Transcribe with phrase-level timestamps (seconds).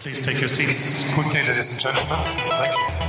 [0.00, 2.18] Please take your seats quickly, ladies and gentlemen.
[2.60, 3.08] Thank you.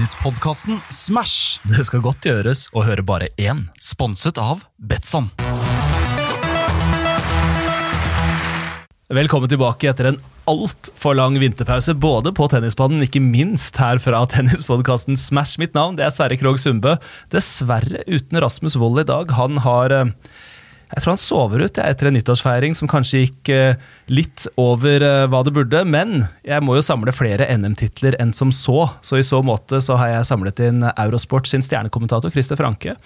[0.00, 1.60] Tennispodkasten Smash.
[1.62, 5.30] Det skal godt gjøres å høre bare én, sponset av Betson.
[9.10, 15.18] Velkommen tilbake etter en altfor lang vinterpause, både på tennisbanen, ikke minst her fra tennispodkasten
[15.18, 15.58] Smash.
[15.58, 16.92] Mitt navn det er Sverre Krogh Sundbø.
[17.34, 19.34] Dessverre uten Rasmus Wold i dag.
[19.34, 20.12] Han har eh,
[20.90, 25.26] Jeg tror han sover ut etter en nyttårsfeiring som kanskje gikk eh, litt over eh,
[25.30, 25.84] hva det burde.
[25.86, 28.88] Men jeg må jo samle flere NM-titler enn som så.
[29.06, 32.96] Så i så måte så har jeg samlet inn Eurosport sin stjernekommentator Christer Franke.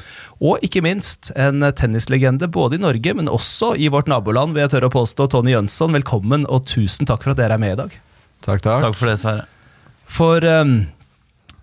[0.40, 4.76] Og ikke minst en tennislegende både i Norge, men også i vårt naboland, vil jeg
[4.78, 5.28] tørre å påstå.
[5.36, 7.98] Tony Jønsson, velkommen og tusen takk for at dere er med i dag.
[8.44, 8.80] Takk, takk.
[8.88, 9.44] Takk for det, Sverre.
[10.14, 10.76] For um,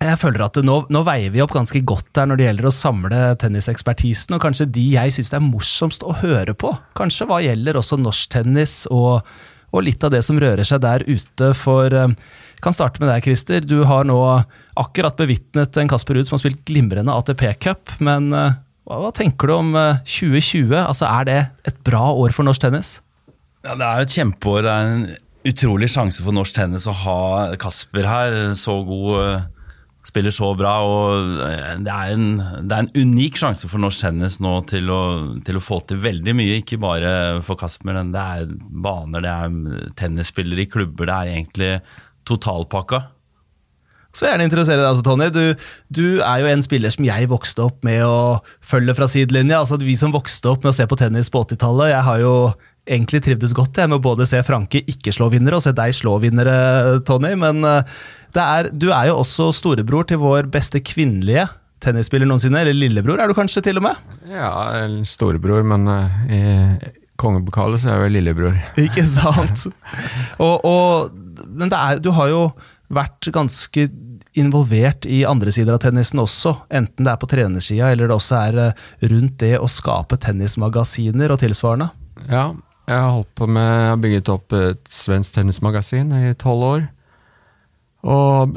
[0.08, 2.74] jeg føler at nå, nå veier vi opp ganske godt der når det gjelder å
[2.74, 6.72] samle tennisekspertisen, og kanskje de jeg syns det er morsomst å høre på.
[6.98, 9.22] Kanskje hva gjelder også norsktennis og,
[9.70, 11.52] og litt av det som rører seg der ute.
[11.58, 13.64] For jeg kan starte med deg, Christer.
[13.64, 14.18] Du har nå
[14.80, 18.54] akkurat bevitnet en Kasper Ruud som har spilt glimrende ATP-cup, men uh,
[18.88, 20.72] hva, hva tenker du om uh, 2020?
[20.80, 22.96] Altså, Er det et bra år for norsk tennis?
[23.62, 24.64] Ja, Det er jo et kjempeår.
[24.64, 25.04] Det er en
[25.52, 27.18] utrolig sjanse for norsk tennis å ha
[27.60, 28.38] Kasper her.
[28.58, 29.44] Så god, eh,
[30.12, 30.74] spiller så bra.
[30.84, 32.28] og eh, Det er en,
[32.68, 35.02] det er en unik sjanse for norsk tennis nå til å,
[35.46, 36.60] til å få til veldig mye.
[36.60, 38.52] Ikke bare for Kasper, men det er
[38.84, 41.08] baner, det er tennisspillere i klubber.
[41.08, 41.72] Det er egentlig
[42.28, 43.06] totalpakka.
[44.12, 45.30] Så er gjerne interessere deg altså, Tony.
[45.32, 49.62] Du, du er jo en spiller som jeg vokste opp med å følge fra sidelinja.
[49.62, 52.34] Altså, vi som vokste opp med å se på tennis på 80-tallet, jeg har jo
[52.82, 55.94] egentlig trivdes godt jeg, med å både se Franke ikke slå vinnere og se deg
[55.96, 56.56] slå vinnere,
[57.08, 57.32] Tony.
[57.40, 57.72] Men det
[58.40, 61.48] er, du er jo også storebror til vår beste kvinnelige
[61.82, 62.62] tennisspiller noensinne.
[62.62, 64.00] Eller lillebror, er du kanskje til og med?
[64.30, 64.52] Ja,
[65.08, 68.56] storebror, men eh, i kongepokalet så er jeg vel lillebror.
[68.80, 69.66] Ikke sant?
[70.38, 71.12] og, og,
[71.48, 72.46] men det er, du har jo
[72.92, 73.88] vært ganske
[74.38, 78.38] involvert i andre sider av tennisen også, enten det er på trenersida eller det også
[78.38, 81.90] er eh, rundt det å skape tennismagasiner og tilsvarende.
[82.30, 82.46] Ja,
[82.88, 86.88] jeg har holdt på med Jeg har bygget opp et svensk tennismagasin i tolv år.
[88.02, 88.56] Og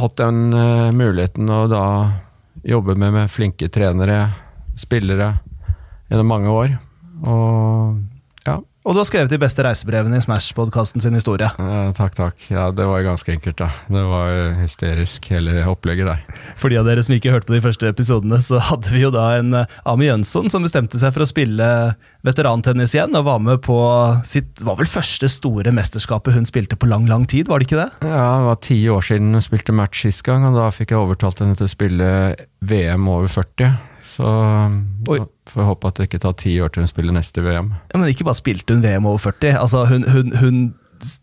[0.00, 1.84] hatt den eh, muligheten å da
[2.64, 4.22] jobbe med, med flinke trenere,
[4.80, 5.34] spillere,
[6.08, 6.78] gjennom mange år.
[7.28, 7.98] Og.
[8.88, 11.44] Og du har skrevet de beste reisebrevene i Smash-podkasten sin historie.
[11.60, 12.46] eh, takk, takk.
[12.48, 13.68] Ja, det var ganske enkelt, da.
[13.84, 16.22] Det var jo hysterisk, hele opplegget der.
[16.56, 19.10] For de av dere som ikke hørte på de første episodene, så hadde vi jo
[19.12, 21.68] da en eh, Ami Jønsson som bestemte seg for å spille
[22.24, 23.76] veterantennis igjen, og var med på
[24.24, 27.82] sitt var vel første store mesterskapet hun spilte på lang, lang tid, var det ikke
[27.82, 28.08] det?
[28.08, 31.04] Ja, det var ti år siden hun spilte match sist gang, og da fikk jeg
[31.04, 32.10] overtalt henne til å spille
[32.64, 33.76] VM over 40.
[34.08, 34.24] Så
[35.12, 35.20] Oi.
[35.50, 37.72] får jeg håpe at det ikke tar ti år til hun spiller neste VM.
[37.92, 40.60] Ja, Men ikke bare spilte hun VM over 40, altså hun, hun, hun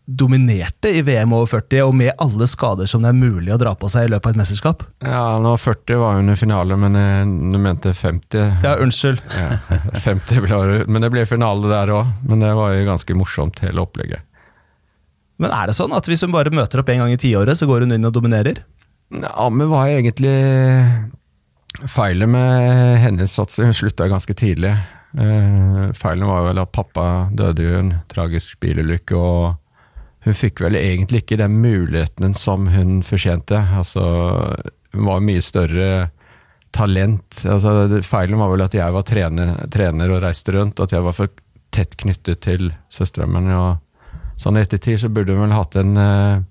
[0.07, 3.73] dominerte i VM over 40, og med alle skader som det er mulig å dra
[3.75, 4.85] på seg i løpet av et mesterskap.
[5.03, 7.25] Ja, nå 40 var hun i finale, men jeg,
[7.55, 8.53] jeg mente 50.
[8.63, 9.25] Ja, unnskyld.
[9.35, 9.57] Ja,
[10.05, 12.13] 50 ble men det ble finale der òg.
[12.29, 14.23] Men det var jo ganske morsomt, hele opplegget.
[15.41, 17.67] Men er det sånn at hvis hun bare møter opp en gang i tiåret, så
[17.67, 18.61] går hun inn og dominerer?
[19.11, 20.31] Ja, men var egentlig
[21.83, 24.71] Feilet med hennes satsing slutta ganske tidlig.
[25.15, 27.05] Uh, feilen var vel at pappa
[27.35, 32.99] døde i en tragisk bilulykke, og hun fikk vel egentlig ikke den muligheten som hun
[33.05, 33.59] fortjente.
[33.77, 34.03] Altså,
[34.95, 35.89] hun var mye større
[36.75, 37.43] talent.
[37.45, 41.15] Altså, feilen var vel at jeg var trener, trener og reiste rundt, at jeg var
[41.15, 41.31] for
[41.75, 43.43] tett knyttet til søstera mi.
[44.39, 46.43] Sånn i ettertid så burde hun vel hatt en eh,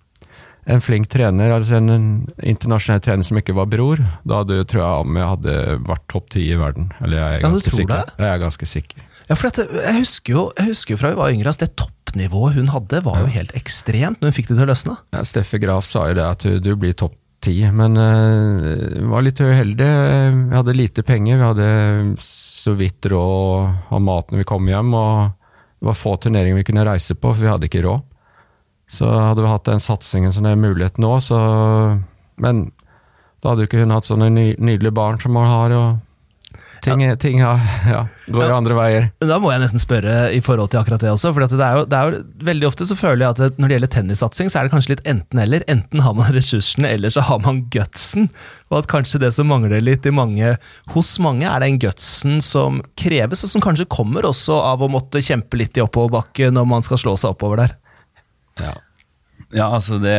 [0.64, 2.06] en flink trener, altså en, en
[2.40, 6.46] internasjonal trener som ikke var bror, da hadde, tror jeg Ami hadde vært topp ti
[6.48, 6.88] i verden.
[7.04, 7.98] Eller jeg er ganske ja, sikker.
[7.98, 8.24] det?
[8.24, 9.10] Jeg er ganske sikker.
[9.24, 11.70] Ja, for dette, jeg, husker jo, jeg husker jo fra vi var yngre at det
[11.80, 14.96] toppnivået hun hadde, var jo helt ekstremt når hun fikk det til å løsne.
[15.16, 19.24] Ja, Steffe Graf sa jo det, at du, du blir topp ti, men uh, var
[19.24, 19.90] litt uheldig.
[20.48, 21.68] Vi hadde lite penger, vi hadde
[22.24, 25.34] så vidt råd ha mat når vi kom hjem, og
[25.76, 28.04] det var få turneringer vi kunne reise på, for vi hadde ikke råd.
[28.90, 31.38] Så hadde vi hatt den satsingen som det er mulighet nå, så
[32.40, 32.66] Men
[33.42, 36.00] da hadde jo ikke hun hatt sånne ny, nydelige barn som hun har, og
[36.84, 37.52] ting, ting ja,
[37.88, 38.56] Ja, går jo Ja.
[38.56, 39.06] andre veier.
[39.20, 41.32] Da må jeg nesten spørre i forhold til akkurat det også.
[41.32, 43.68] For det er, jo, det er jo Veldig ofte så føler jeg at det, når
[43.68, 45.64] det gjelder tennissatsing, så er det kanskje litt enten-eller.
[45.68, 48.28] Enten har man ressursene, eller så har man gutsen.
[48.70, 50.56] Og at kanskje det som mangler litt i mange,
[50.96, 55.24] hos mange, er den gutsen som kreves, og som kanskje kommer også av å måtte
[55.24, 57.76] kjempe litt i oppoverbakke når man skal slå seg oppover der.
[58.62, 58.74] Ja.
[59.54, 60.14] Ja, altså det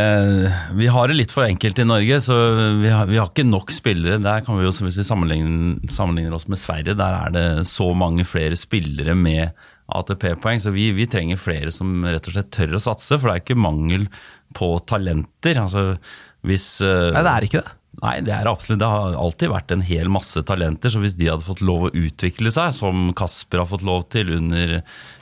[0.77, 2.35] Vi har det litt for enkelt i Norge, så
[2.79, 4.21] vi har, vi har ikke nok spillere.
[4.23, 7.91] Der kan vi jo, Hvis vi sammenligner, sammenligner oss med Sverige, der er det så
[7.97, 9.55] mange flere spillere med
[9.91, 10.61] ATP-poeng.
[10.63, 13.43] Så vi, vi, trenger flere som rett og slett tør å satse, for det er
[13.43, 14.07] ikke mangel
[14.55, 15.59] på talenter.
[15.65, 15.97] Altså,
[16.45, 17.75] hvis, eh, Nei, det er ikke det.
[18.03, 18.81] Nei, det er absolutt.
[18.81, 20.91] Det har alltid vært en hel masse talenter.
[20.91, 24.33] Så hvis de hadde fått lov å utvikle seg, som Kasper har fått lov til
[24.35, 24.81] under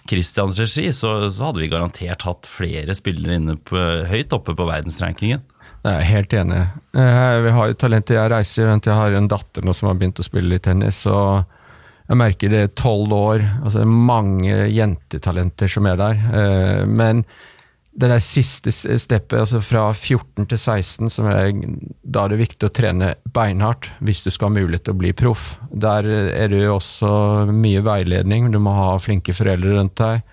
[0.09, 3.79] Christians regi, så, så hadde vi garantert hatt flere spillere inne på,
[4.09, 5.43] høyt oppe på verdensrankingen.
[5.83, 6.61] Jeg er helt enig.
[6.95, 8.15] Eh, vi har jo talenter.
[8.15, 11.01] Jeg reiser rundt, jeg har en datter nå som har begynt å spille litt tennis.
[11.11, 11.43] og
[12.07, 13.43] jeg merker det er tolv år.
[13.63, 16.23] altså Mange jentetalenter som er der.
[16.39, 17.23] Eh, men
[17.93, 21.51] det der siste steppet, altså fra 14 til 16, som er,
[22.01, 25.11] da er det viktig å trene beinhardt hvis du skal ha mulighet til å bli
[25.17, 25.51] proff.
[25.69, 27.11] Der er det jo også
[27.53, 30.23] mye veiledning, du må ha flinke foreldre rundt deg.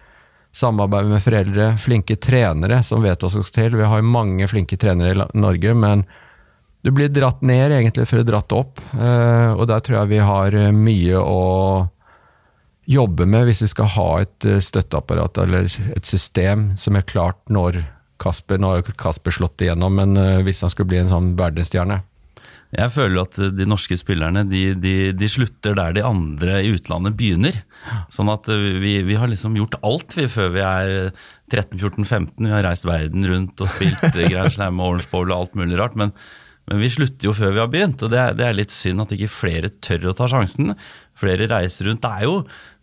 [0.56, 3.78] Samarbeid med foreldre, flinke trenere som vet hva som skal til.
[3.78, 6.08] Vi har mange flinke trenere i Norge, men
[6.80, 8.80] du blir dratt ned egentlig for å dratt opp.
[8.96, 11.40] Eh, og der tror jeg vi har mye å
[12.90, 17.40] jobbe med hvis vi skal ha et eh, støtteapparat eller et system som er klart
[17.52, 17.82] når
[18.20, 21.34] Kasper Nå har jo Kasper slått igjennom, men eh, hvis han skulle bli en sånn
[21.38, 22.02] verdensstjerne.
[22.70, 27.16] Jeg føler at de norske spillerne de, de, de, slutter der de andre i utlandet
[27.18, 27.56] begynner.
[28.12, 30.92] Sånn at eh, vi, vi har liksom gjort alt vi før vi er
[31.50, 32.36] 13-14-15.
[32.44, 35.80] Vi har reist verden rundt og spilt Grand Slam og Orange Bowl og alt mulig
[35.80, 35.98] rart.
[35.98, 36.14] Men,
[36.70, 39.02] men, vi slutter jo før vi har begynt, og det er, det er litt synd
[39.02, 40.74] at ikke flere tør å ta sjansen.
[41.18, 42.04] Flere reiser rundt.
[42.04, 42.36] Det er jo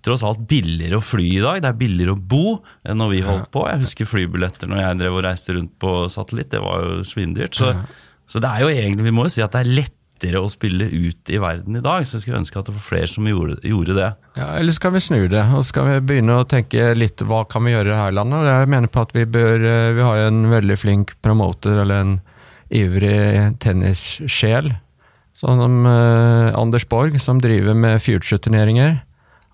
[0.06, 1.62] tross alt billigere å fly i dag.
[1.63, 2.57] Det er billigere å bo
[2.88, 3.66] enn når vi holdt på.
[3.72, 6.51] Jeg husker flybilletter når jeg drev og reiste rundt på satellitt.
[6.54, 7.57] Det var jo svindyrt.
[7.57, 7.74] Så,
[8.28, 10.88] så, det er jo egentlig, vi må jo si at det er lettere å spille
[10.92, 12.06] ut i verden i dag.
[12.07, 14.13] Så jeg skulle ønske at det var flere som gjorde, gjorde det.
[14.40, 17.68] Ja, Eller skal vi snu det, og skal vi begynne å tenke litt hva kan
[17.68, 18.51] vi gjøre her i landet?
[18.51, 22.04] Jeg mener på at vi bør eh, Vi har jo en veldig flink promoter, eller
[22.06, 22.18] en
[22.69, 24.74] ivrig tennissjel.
[25.38, 28.98] Sånn som uh, Anders Borg, som driver med future-turneringer.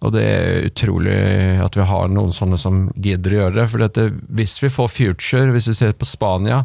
[0.04, 1.18] Og det er utrolig
[1.64, 3.68] at vi har noen sånne som gidder å gjøre det.
[3.72, 6.64] For dette, hvis vi får future, hvis vi ser på Spania,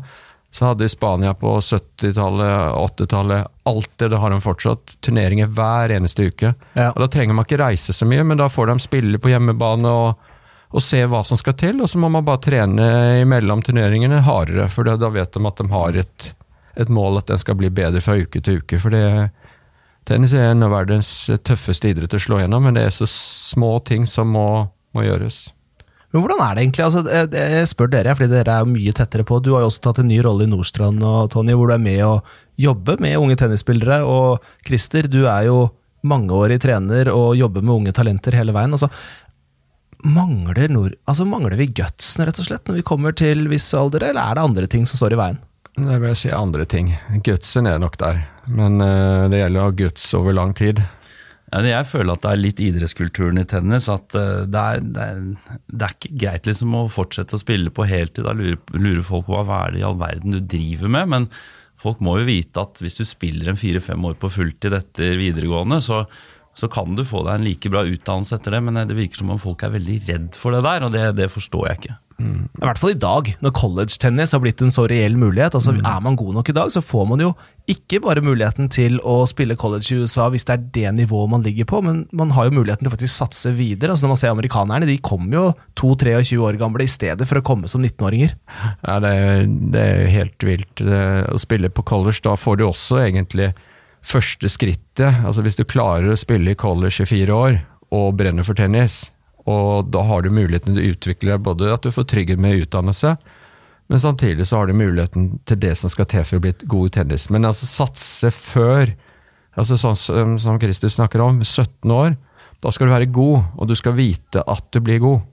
[0.50, 4.94] så hadde Spania på 70-tallet, 80-tallet Alltid, det har de fortsatt.
[5.04, 6.54] Turneringer hver eneste uke.
[6.72, 6.88] Ja.
[6.94, 9.92] Og Da trenger man ikke reise så mye, men da får de spille på hjemmebane
[9.92, 10.27] og,
[10.68, 11.82] og se hva som skal til.
[11.82, 12.88] Og så må man bare trene
[13.22, 16.30] imellom turneringene hardere, for da vet de at de har et,
[16.76, 18.80] et mål at den skal bli bedre fra uke til uke.
[18.82, 19.04] For det,
[20.08, 21.12] Tennis er en av verdens
[21.44, 24.48] tøffeste idretter å slå gjennom, men det er så små ting som må,
[24.96, 25.48] må gjøres.
[26.08, 26.84] Men hvordan er det egentlig?
[26.86, 27.02] Altså,
[27.36, 29.42] jeg spør dere, fordi dere er mye tettere på.
[29.44, 31.82] Du har jo også tatt en ny rolle i Nordstrand, og Tony, hvor du er
[31.84, 32.14] med å
[32.58, 34.00] jobbe med unge tennisspillere.
[34.08, 35.66] Og Christer, du er jo
[36.08, 38.72] mangeårig trener og jobber med unge talenter hele veien.
[38.72, 38.88] Altså,
[40.04, 44.10] mangler, nord, altså, mangler vi gutsen, rett og slett, når vi kommer til viss alder,
[44.10, 45.40] eller er det andre ting som står i veien?
[45.78, 46.92] Det vil si andre ting.
[47.26, 50.80] Gutsen er nok der, men uh, det gjelder å ha guts over lang tid.
[51.48, 53.86] Ja, jeg føler at det er litt idrettskulturen i tennis.
[53.92, 57.72] At uh, det, er, det, er, det, er, ikke greit liksom å fortsette å spille
[57.74, 58.26] på heltid.
[58.26, 61.12] Da lurer, lurer folk på hva er det i all verden du driver med.
[61.14, 61.28] Men
[61.80, 65.78] folk må jo vite at hvis du spiller en fire-fem år på fulltid etter videregående,
[65.84, 66.02] så,
[66.58, 68.64] så, kan du få deg en like bra utdannelse etter det.
[68.66, 71.30] Men det virker som om folk er veldig redd for det der, og det, det
[71.32, 71.98] forstår jeg ikke.
[72.18, 72.48] Mm.
[72.50, 75.54] I hvert fall i dag, når college-tennis har blitt en så reell mulighet.
[75.54, 75.84] altså mm.
[75.86, 77.30] Er man god nok i dag, så får man jo
[77.70, 81.44] ikke bare muligheten til å spille college i USA hvis det er det nivået man
[81.46, 83.92] ligger på, men man har jo muligheten til å faktisk satse videre.
[83.92, 85.46] altså Når man ser amerikanerne, de kommer jo
[85.78, 88.34] 2-23 år gamle i stedet for å komme som 19-åringer.
[88.82, 90.74] Ja, det er, det er helt vilt.
[90.82, 93.52] Det, å spille på college, da får du også egentlig
[94.08, 95.24] første skrittet.
[95.24, 97.58] altså Hvis du klarer å spille i college i fire år
[97.94, 99.10] og brenner for tennis,
[99.48, 103.14] og da har du muligheten til å utvikle både at du får trygghet med utdannelse,
[103.88, 106.90] men samtidig så har du muligheten til det som skal til for å bli god
[106.90, 107.30] i tennis.
[107.32, 108.92] Men altså satse før,
[109.56, 112.18] altså sånn som, som Christer snakker om, 17 år,
[112.60, 115.24] da skal du være god, og du skal vite at du blir god.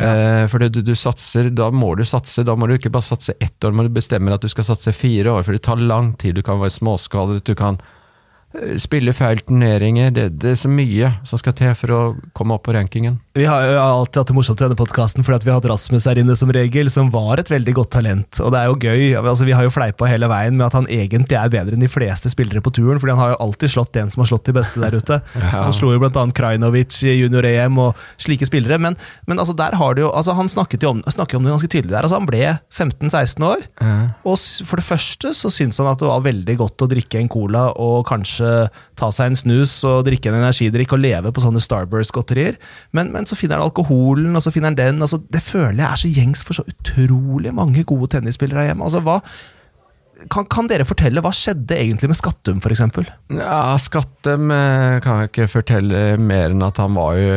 [0.00, 0.12] Ja.
[0.12, 2.44] Eh, for du, du, satser, da må du satse.
[2.46, 4.94] Da må du ikke bare satse ett år, men du bestemmer at du skal satse
[4.96, 5.42] fire år.
[5.44, 6.38] For det tar lang tid.
[6.38, 7.80] Du kan være småskadet, du kan
[8.82, 10.10] spille feil turneringer.
[10.14, 12.00] Det, det, er så mye som skal til for å
[12.36, 13.20] komme opp på rankingen.
[13.40, 16.04] Vi har jo alltid hatt det morsomt i denne podkasten fordi vi har hatt Rasmus
[16.10, 18.40] her inne som regel, som var et veldig godt talent.
[18.44, 19.04] Og det er jo gøy.
[19.16, 21.88] altså Vi har jo fleipa hele veien med at han egentlig er bedre enn de
[21.88, 24.54] fleste spillere på turen, fordi han har jo alltid slått den som har slått de
[24.58, 25.20] beste der ute.
[25.40, 25.52] ja.
[25.54, 26.26] Han slo jo bl.a.
[26.36, 28.76] Krajnovic i junior-EM og slike spillere.
[28.76, 31.54] Men, men, altså der har det jo altså Han snakket jo om, snakket om det
[31.54, 32.04] ganske tydelig der.
[32.04, 32.44] altså Han ble
[32.76, 33.96] 15-16 år, ja.
[34.20, 34.36] og
[34.68, 37.70] for det første så syntes han at det var veldig godt å drikke en cola
[37.80, 38.68] og kanskje
[39.00, 42.58] ta seg en snus og drikke en energidrikk og leve på sånne Starburst-godterier.
[42.96, 45.00] Men, men, så finner han alkoholen, og så finner han den.
[45.04, 48.86] Altså, det føler jeg er så gjengs for så utrolig mange gode tennisspillere hjemme.
[48.86, 49.20] Altså, hva,
[50.28, 52.82] kan, kan dere fortelle, hva skjedde egentlig med Skattum, f.eks.?
[53.38, 57.36] Ja, Skattem eh, kan jeg ikke fortelle mer enn at han var jo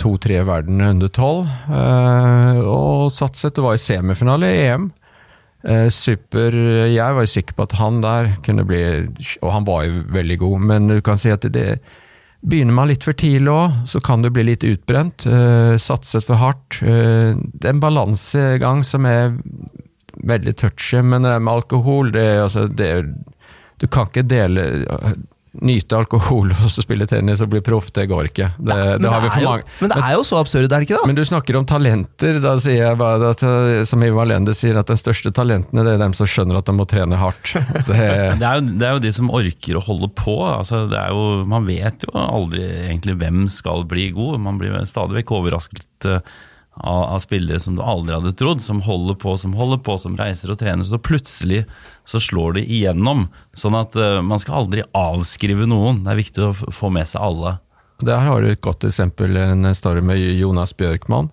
[0.00, 1.48] to-tre i verden under tolv.
[1.68, 4.92] Eh, og Satset var i semifinale i EM.
[5.64, 8.82] Eh, super Jeg var jo sikker på at han der kunne bli
[9.40, 11.78] Og han var jo veldig god, men du kan si at det
[12.44, 15.24] Begynner man litt for tidlig òg, så kan du bli litt utbrent.
[15.24, 16.80] Uh, satset for hardt.
[16.84, 19.32] Uh, det er en balansegang som er
[20.28, 22.90] veldig touchy, men det med alkohol, det, altså, det
[23.82, 24.62] Du kan ikke dele
[25.62, 28.48] Nyte alkohol og så spille tennis og bli proff, det går ikke.
[28.58, 29.76] Det, ja, det har vi for jo, mange.
[29.80, 31.08] men det er jo så absurd, er det ikke det?
[31.10, 32.40] Men du snakker om talenter.
[32.42, 35.94] Da sier jeg bare at, eh, som Ivar Lende sier, at de største talentene det
[35.94, 37.52] er dem som skjønner at de må trene hardt.
[37.88, 37.98] Det,
[38.40, 40.34] Det er, jo, det er jo de som orker å holde på.
[40.48, 44.40] Altså, det er jo, man vet jo aldri egentlig hvem skal bli god.
[44.42, 46.34] Man blir stadig vekk overrasket eh,
[46.76, 50.16] av, av spillere som du aldri hadde trodd, som holder på, som holder på, som
[50.18, 50.86] reiser og trener.
[50.86, 51.64] Så plutselig
[52.08, 53.28] så slår de igjennom.
[53.58, 56.02] Sånn at uh, man skal aldri avskrive noen.
[56.04, 57.58] Det er viktig å få med seg alle.
[58.02, 61.30] der har du et godt eksempel, en story med Jonas Bjørkman.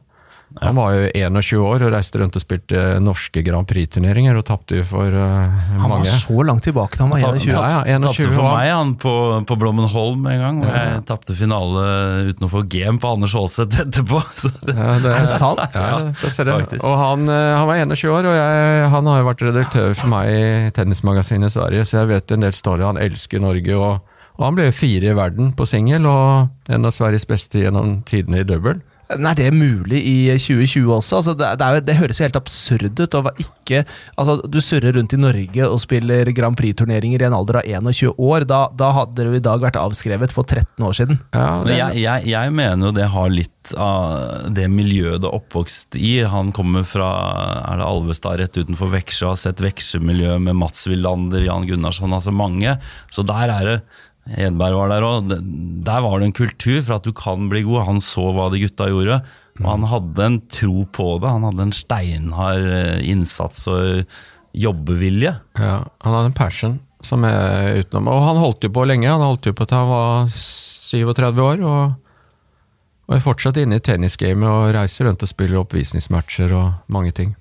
[0.60, 4.76] Han var jo 21 år og reiste rundt og spilte norske Grand Prix-turneringer og tapte
[4.82, 5.80] jo for mange.
[5.80, 7.54] Han var så langt tilbake da han var 21.
[7.56, 9.14] Ja, ja, 21 Tapte for var- meg han på,
[9.48, 10.60] på Blommenholm en gang.
[10.62, 10.84] hvor Ja.
[10.98, 11.86] Jeg tapte finale
[12.34, 14.22] uten å få game på Anders Aaseth etterpå.
[14.44, 15.64] Så det, Ja, det, Er sant?
[15.74, 16.82] Ja, det ser jeg.
[16.84, 20.12] Og han, eh, han var 21 år, og jeg, han har jo vært redaktør for
[20.12, 22.84] meg i tennismagasinet i Sverige, så jeg vet en del story.
[22.86, 24.02] Han elsker Norge, og,
[24.38, 28.44] og han ble fire i verden på singel, og en av Sveriges beste gjennom tidene
[28.44, 28.82] i double.
[29.18, 31.20] Men Er det mulig i 2020 også?
[31.22, 33.18] Altså, det, det, er jo, det høres jo helt absurd ut.
[33.18, 33.84] å ikke,
[34.16, 38.14] altså, du surrer rundt i Norge og spiller Grand Prix-turneringer i en alder av 21
[38.18, 38.48] år.
[38.50, 41.22] Da, da hadde du i dag vært avskrevet for 13 år siden.
[41.36, 45.30] Ja, Men det, jeg, jeg, jeg mener jo det har litt av det miljøet det
[45.30, 46.14] er oppvokst i.
[46.28, 47.10] Han kommer fra
[47.62, 52.34] er det Alvestad rett utenfor Veksjø, har sett Veksjø-miljøet med Mats Willander, Jan Gunnarsson, altså
[52.34, 52.78] mange.
[53.14, 53.78] Så der er det
[54.30, 55.32] Hedberg var der òg.
[55.86, 57.88] Der var det en kultur for at du kan bli god.
[57.88, 59.22] Han så hva de gutta gjorde.
[59.62, 61.32] Og han hadde en tro på det.
[61.32, 64.06] Han hadde en steinhard eh, innsats og
[64.58, 65.36] jobbevilje.
[65.58, 68.12] ja, han hadde en passion som er utenom.
[68.12, 71.64] Og han holdt jo på lenge, han holdt jo på til han var 37 år,
[71.66, 71.94] og,
[73.10, 77.34] og er fortsatt inne i tennisgamet og reiser rundt og spiller oppvisningsmatcher og mange ting.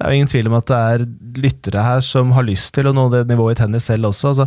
[0.00, 1.02] Det er jo ingen tvil om at det er
[1.44, 4.30] lyttere her som har lyst til å nå det nivået i tennis selv også.
[4.30, 4.46] Altså,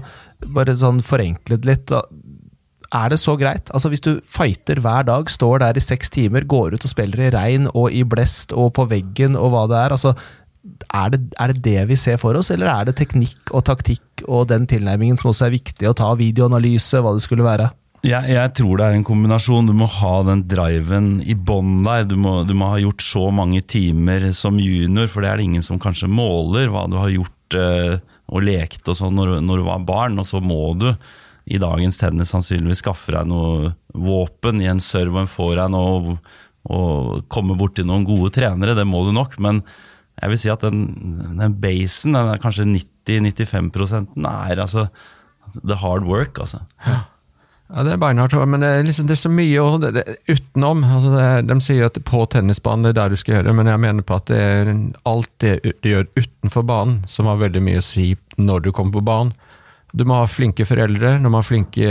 [0.55, 1.83] bare sånn forenklet litt.
[1.91, 1.99] Da.
[2.97, 3.69] Er det så greit?
[3.69, 7.27] Altså Hvis du fighter hver dag, står der i seks timer, går ut og spiller
[7.27, 9.93] i regn og i blest og på veggen og hva det er.
[9.93, 10.15] altså
[10.89, 14.23] er det, er det det vi ser for oss, eller er det teknikk og taktikk
[14.25, 17.69] og den tilnærmingen som også er viktig å ta, videoanalyse, hva det skulle være?
[18.03, 19.69] Jeg, jeg tror det er en kombinasjon.
[19.69, 22.03] Du må ha den driven i bånn der.
[22.03, 25.45] Du må, du må ha gjort så mange timer som junior, for det er det
[25.47, 27.93] ingen som kanskje måler hva du har gjort eh,
[28.27, 30.19] og lekt og sånn når, når du var barn.
[30.19, 30.89] Og så må du
[31.47, 36.11] i dagens tennis sannsynligvis skaffe deg noe våpen i en serve og en forehand og,
[36.67, 38.75] og komme borti noen gode trenere.
[38.75, 39.63] Det må du nok, men
[40.19, 40.83] jeg vil si at den,
[41.39, 44.89] den basen, den er kanskje 90-95% er altså
[45.63, 46.65] the hard work, altså.
[46.83, 47.05] Ja,
[47.73, 50.83] det er beinhardt, men det er, liksom, det er så mye og det, det, utenom.
[50.83, 53.81] Altså det, de sier at på tennisbanen det er der du skal gjøre, men jeg
[53.81, 54.73] mener på at det er
[55.09, 58.99] alt det du gjør utenfor banen som har veldig mye å si når du kommer
[58.99, 59.33] på banen.
[59.93, 61.15] Du må ha flinke foreldre.
[61.21, 61.87] Du må ha flinke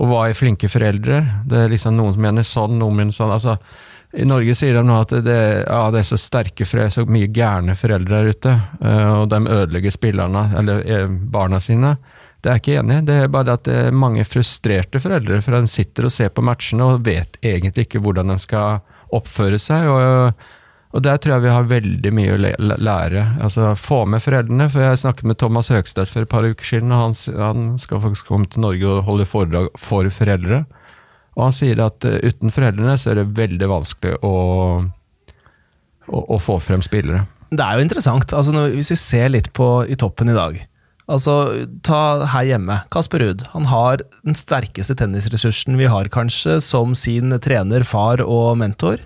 [0.00, 1.18] Og hva er flinke foreldre?
[1.44, 3.34] Det er liksom noen som mener sånn, noen mener sånn.
[3.36, 3.58] altså
[4.10, 7.28] i Norge sier de nå at det, ja, det er så sterke foreldre, så mye
[7.30, 11.92] gærne foreldre der ute, eh, og de ødelegger spillerne, eller eh, barna sine.
[12.40, 13.02] Det er ikke enig.
[13.08, 16.44] Det er bare at det er mange frustrerte foreldre, for de sitter og ser på
[16.44, 18.80] matchene og vet egentlig ikke hvordan de skal
[19.12, 19.88] oppføre seg.
[19.90, 20.46] og,
[20.90, 23.24] og der tror jeg vi har veldig mye å lære.
[23.44, 24.70] Altså Få med foreldrene.
[24.72, 28.00] for Jeg snakket med Thomas Høgstedt for et par uker siden, og han, han skal
[28.06, 30.64] faktisk komme til Norge og holde foredrag for foreldre.
[31.36, 34.32] Og han sier at eh, uten foreldrene så er det veldig vanskelig å,
[36.08, 37.26] å, å få frem spillere.
[37.50, 38.32] Det er jo interessant.
[38.34, 40.58] Altså, hvis vi ser litt på i toppen i dag
[41.10, 42.80] Altså, Ta her hjemme.
[42.94, 43.44] Kasper Ruud.
[43.54, 49.02] Han har den sterkeste tennisressursen vi har, kanskje, som sin trener, far og mentor.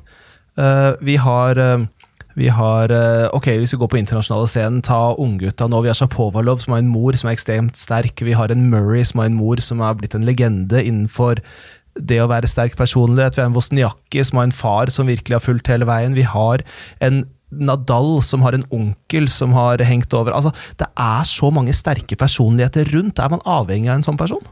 [0.60, 1.86] Eh, vi har eh,
[2.34, 5.84] vi har eh, Ok, hvis vi går på internasjonale scenen, ta unggutta nå.
[5.84, 8.22] Vi har Sjapovalov, som har en mor som er ekstremt sterk.
[8.26, 11.42] Vi har en Murray, som har en mor som er blitt en legende innenfor
[11.94, 13.38] det å være sterk personlighet.
[13.38, 16.18] Vi har en Wozniacki, som har en far som virkelig har fulgt hele veien.
[16.18, 16.66] Vi har
[16.98, 17.22] en
[17.58, 20.32] Nadal, som har en onkel som har hengt over.
[20.36, 23.18] Altså, Det er så mange sterke personligheter rundt.
[23.18, 24.42] Er man avhengig av en sånn person?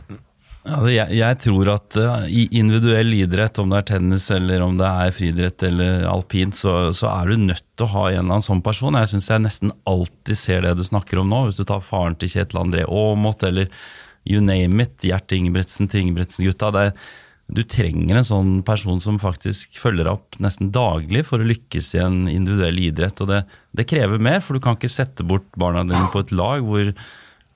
[0.63, 4.77] Altså, jeg, jeg tror at uh, i individuell idrett, om det er tennis eller om
[4.79, 8.37] det er friidrett eller alpint, så, så er du nødt til å ha en eller
[8.37, 8.95] annen sånn person.
[8.95, 11.41] Jeg syns jeg nesten alltid ser det du snakker om nå.
[11.49, 13.73] Hvis du tar faren til Kjetil André Aamodt eller
[14.23, 16.71] you name it, Gjert Ingebrigtsen til Ingebrigtsen-gutta.
[16.71, 16.95] det er-
[17.51, 21.91] Du trenger en sånn person som faktisk følger deg opp nesten daglig for å lykkes
[21.97, 23.19] i en individuell idrett.
[23.25, 23.43] Og det,
[23.75, 26.95] det krever mer, for du kan ikke sette bort barna dine på et lag hvor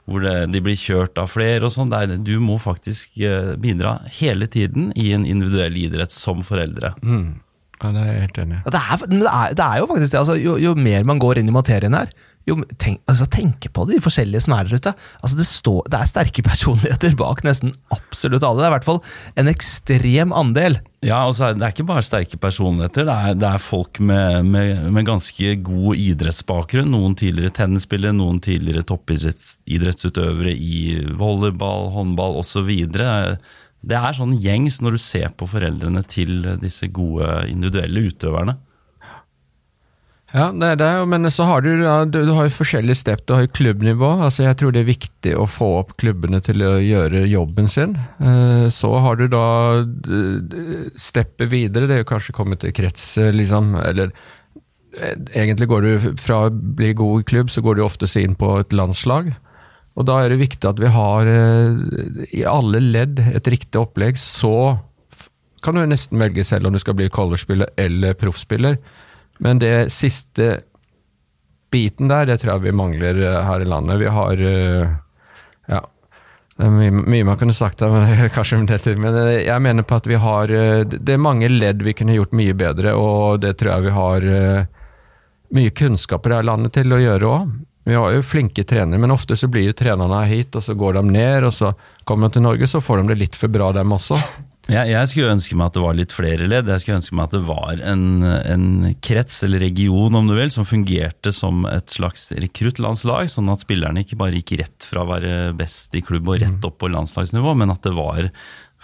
[0.07, 1.91] hvor det, de blir kjørt av flere og sånn.
[2.23, 6.93] Du må faktisk eh, bidra hele tiden i en individuell idrett som foreldre.
[7.03, 8.61] Ja, det er jeg helt enig i.
[8.63, 10.21] Ja, det, det, er, det er jo faktisk det.
[10.23, 12.15] Altså, jo, jo mer man går inn i materien her,
[12.47, 14.93] jo tenk, altså, tenke på de forskjellige som er der ute.
[15.21, 18.63] Altså, det, står, det er sterke personligheter bak nesten absolutt alle.
[18.63, 19.01] Det er i hvert fall
[19.43, 20.79] en ekstrem andel.
[21.05, 24.87] Ja, altså, det er ikke bare sterke personligheter, det er, det er folk med, med,
[24.95, 26.91] med ganske god idrettsbakgrunn.
[26.95, 30.81] Noen tidligere tennisspillere, noen tidligere toppidrettsutøvere i
[31.19, 32.71] volleyball, håndball osv.
[33.87, 38.57] Det er sånn gjengs når du ser på foreldrene til disse gode individuelle utøverne.
[40.37, 43.23] Ja, det er det, men så har du, ja, du, du har jo forskjellige step.
[43.25, 44.11] Du har jo klubbnivå.
[44.27, 47.95] altså Jeg tror det er viktig å få opp klubbene til å gjøre jobben sin.
[48.21, 49.47] Eh, Så har du da
[51.01, 53.79] steppet videre, det er jo kanskje kommet til krets, eh, liksom.
[53.81, 54.13] Eller
[54.99, 58.37] eh, egentlig går du fra å bli god i klubb, så går du oftest inn
[58.37, 59.33] på et landslag.
[59.97, 61.25] Og da er det viktig at vi har
[62.29, 64.21] i alle ledd et riktig opplegg.
[64.21, 64.77] Så
[65.65, 68.77] kan du nesten velge selv om du skal bli college-spiller eller proffspiller.
[69.43, 70.61] Men det siste
[71.73, 74.01] biten der, det tror jeg vi mangler eh, her i landet.
[74.01, 74.97] Vi har eh,
[75.73, 75.83] Ja.
[76.57, 78.97] Det er mye, mye man kunne sagt der, men kanskje det.
[79.03, 82.17] Men eh, jeg mener på at vi har eh, Det er mange ledd vi kunne
[82.17, 84.85] gjort mye bedre, og det tror jeg vi har eh,
[85.57, 87.57] mye kunnskaper i landet til å gjøre òg.
[87.87, 90.97] Vi har jo flinke trenere, men ofte så blir jo trenerne hit, og så går
[90.97, 91.71] de ned, og så
[92.09, 94.19] kommer de til Norge, så får de det litt for bra, dem også.
[94.67, 96.67] Jeg, jeg skulle ønske meg at det var litt flere ledd.
[96.73, 98.67] Jeg skulle ønske meg at det var en, en
[99.05, 104.03] krets eller region om du vil, som fungerte som et slags rekruttlandslag, sånn at spillerne
[104.03, 107.55] ikke bare gikk rett fra å være best i klubb og rett opp på landslagsnivå,
[107.63, 108.31] men at det var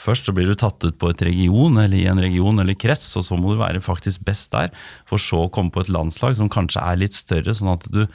[0.02, 3.10] Først så blir du tatt ut på et region eller i en region eller krets,
[3.20, 4.72] og så må du være faktisk best der,
[5.06, 8.06] for så å komme på et landslag som kanskje er litt større, sånn at du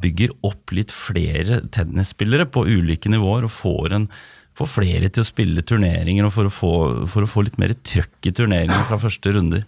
[0.00, 4.08] bygger opp litt flere tennisspillere på ulike nivåer og får en
[4.56, 6.70] få flere til å spille turneringer og for å få,
[7.12, 9.66] for å få litt mer trøkk i turneringene fra første runder.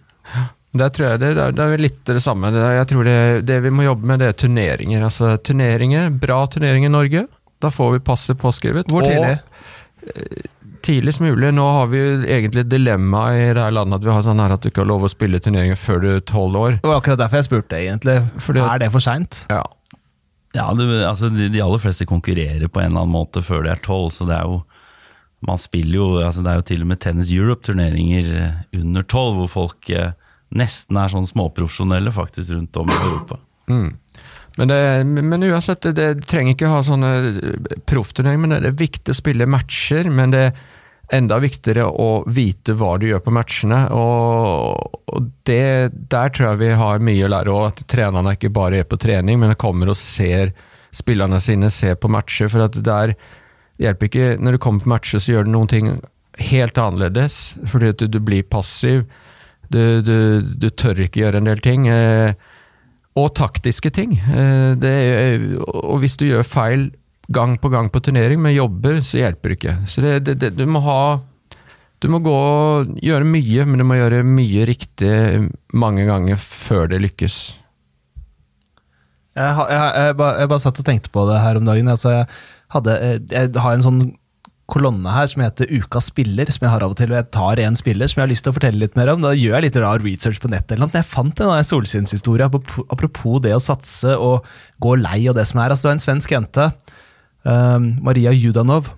[0.79, 2.49] Der tror jeg det, det, er- litt det samme.
[2.53, 3.17] Jeg tror det,
[3.49, 5.05] det vi må jobbe med, det er turneringer.
[5.07, 7.23] Altså turneringer, Bra turneringer i Norge.
[7.61, 8.87] Da får vi passet påskrevet.
[8.89, 9.37] Hvor Og tidlig?
[10.85, 11.49] tidligst mulig.
[11.53, 14.39] Nå har vi jo egentlig et dilemma i det her landet at vi har sånn
[14.41, 16.77] her at du ikke har lov å spille turneringer før du er tolv år.
[16.79, 18.15] Det var akkurat derfor jeg spurte, egentlig.
[18.45, 19.41] Fordi er det for seint?
[19.51, 19.63] Ja.
[20.55, 23.73] Ja, det, altså de, de aller fleste konkurrerer på en eller annen måte før de
[23.75, 24.61] er tolv, så det er jo
[25.45, 29.39] man spiller jo, altså Det er jo til og med Tennis Europe-turneringer eh, under tolv,
[29.41, 30.11] hvor folk eh,
[30.55, 33.39] nesten er sånn småprofesjonelle faktisk rundt om i Europa.
[34.57, 37.13] Men, det, men uansett, det, det trenger ikke ha sånne
[37.87, 40.09] proffturneringer, men det er viktig å spille matcher.
[40.11, 40.57] Men det er
[41.15, 43.85] enda viktigere å vite hva du gjør på matchene.
[43.95, 48.51] Og, og det, der tror jeg vi har mye å lære òg, at trenerne ikke
[48.53, 50.53] bare er på trening, men kommer og ser
[50.95, 52.51] spillerne sine, ser på matcher.
[52.51, 52.99] For at det
[53.79, 55.89] der hjelper ikke Når du kommer på matcher, så gjør du noen ting
[56.39, 59.05] helt annerledes, fordi at du, du blir passiv.
[59.71, 60.15] Du, du,
[60.59, 61.87] du tør ikke gjøre en del ting.
[61.91, 62.33] Eh,
[63.19, 64.13] og taktiske ting.
[64.19, 64.93] Eh, Det
[65.67, 66.89] og hvis du gjør feil
[67.29, 69.75] gang på gang på turnering men jobber, så hjelper det ikke.
[69.87, 71.19] Så det, det, det, du må ha
[72.01, 76.87] Du må gå og gjøre mye, men du må gjøre mye riktig mange ganger før
[76.93, 77.35] det lykkes.
[79.35, 81.87] Jeg, har- jeg, jeg, bare, jeg bare satt og tenkte på det her om dagen.
[81.91, 82.27] Altså, jeg,
[82.73, 84.01] hadde, eh, jeg har en sånn
[84.69, 87.11] kolonne her som heter Ukas spiller, som jeg har av og til.
[87.11, 89.23] og Jeg tar en spiller som jeg har lyst til å fortelle litt mer om.
[89.25, 90.75] Da gjør jeg litt rar research på nettet.
[90.75, 91.01] eller noe.
[91.01, 94.45] Jeg fant en solskinnshistorie apropos, det å satse og
[94.79, 95.73] gå lei og det som er.
[95.73, 96.73] Altså, det var en svensk jente,
[97.45, 98.93] eh, Maria Judanov,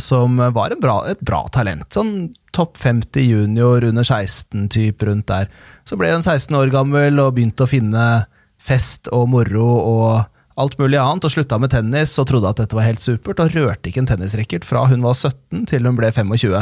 [0.00, 1.92] som var bra, et bra talent.
[1.92, 5.48] Sånn topp 50 junior under 16-type rundt der.
[5.84, 8.26] Så ble hun 16 år gammel og begynte å finne
[8.62, 12.76] fest og moro og alt mulig annet, og slutta med tennis og trodde at dette
[12.76, 16.10] var helt supert, og rørte ikke en tennisracket fra hun var 17 til hun ble
[16.12, 16.52] 25.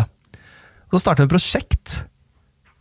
[0.91, 2.01] Så startet hun prosjekt.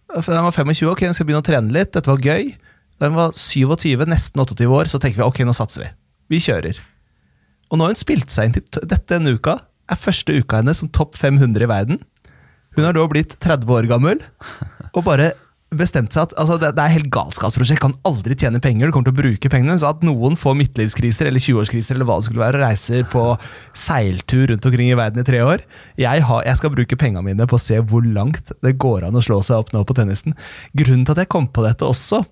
[0.10, 2.54] Da hun var 25, ok, hun skal begynne å trene litt, dette var gøy.
[3.00, 5.92] Da hun var 27, nesten 28 år, så tenker vi ok, nå satser vi.
[6.36, 6.80] Vi kjører.
[7.70, 9.60] Og nå har hun spilt seg inn til dette denne uka.
[9.90, 12.02] Er første uka hennes som topp 500 i verden.
[12.78, 14.22] Hun har da blitt 30 år gammel
[14.94, 15.32] og bare
[15.70, 19.12] bestemt seg at altså, det, det er helt galskapsprosjekt, kan aldri tjene penger, du kommer
[19.12, 19.78] til å bruke pengene.
[19.82, 23.26] Så at noen får midtlivskriser eller 20-årskriser eller hva det skulle være, og reiser på
[23.78, 25.64] seiltur rundt omkring i verden i tre år.
[26.00, 29.20] Jeg, har, jeg skal bruke pengene mine på å se hvor langt det går an
[29.20, 30.38] å slå seg opp nå på tennisen.
[30.74, 32.24] Grunnen til at jeg kom på dette også,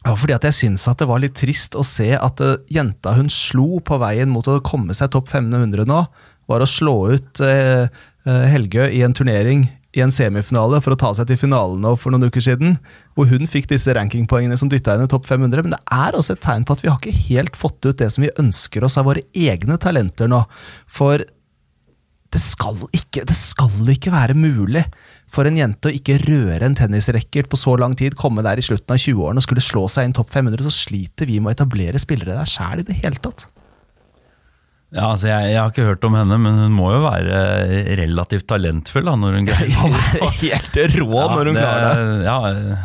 [0.00, 3.12] var fordi at jeg syns at det var litt trist å se at uh, jenta
[3.18, 6.04] hun slo på veien mot å komme seg topp 500 nå,
[6.50, 7.86] var å slå ut uh,
[8.26, 9.62] Helgø i en turnering
[9.96, 12.76] i en semifinale for å ta seg til finalen nå for noen uker siden,
[13.18, 15.66] hvor hun fikk disse rankingpoengene som dytta henne i topp 500.
[15.66, 18.10] Men det er også et tegn på at vi har ikke helt fått ut det
[18.14, 20.44] som vi ønsker oss av våre egne talenter nå.
[20.86, 21.24] For
[22.30, 24.84] det skal ikke, det skal ikke være mulig
[25.30, 28.66] for en jente å ikke røre en tennisracket på så lang tid, komme der i
[28.66, 31.56] slutten av 20-årene og skulle slå seg inn topp 500, så sliter vi med å
[31.58, 33.46] etablere spillere der sjæl i det hele tatt.
[34.90, 37.40] Ja, altså jeg, jeg har ikke hørt om henne, men hun må jo være
[38.00, 39.84] relativt talentfull da, når hun greier
[40.26, 42.16] å Helt rå når hun det- klarer det.
[42.26, 42.38] Ja,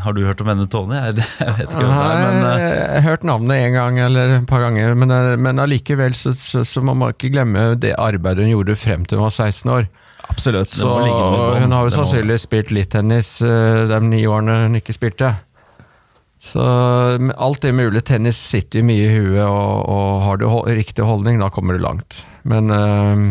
[0.05, 0.99] har du hørt om henne, Tony?
[0.99, 3.97] Jeg, jeg vet ikke hvem det er, men eh, jeg har hørt navnet en gang
[4.05, 7.65] eller et par ganger, men, det- men allikevel så, så, så må man ikke glemme
[7.81, 9.89] det arbeidet hun gjorde frem til hun var 16 år.
[10.29, 10.69] Absolutt.
[10.77, 11.17] Så må
[11.57, 15.33] hun har jo sannsynligvis spilt litt tennis eh, de ni årene hun ikke spilte.
[16.45, 18.03] Så alt er mulig.
[18.05, 21.81] Tennis sitter jo mye i huet, og, og har du riktig holdning, da kommer du
[21.81, 22.21] langt.
[22.45, 23.23] Men uh,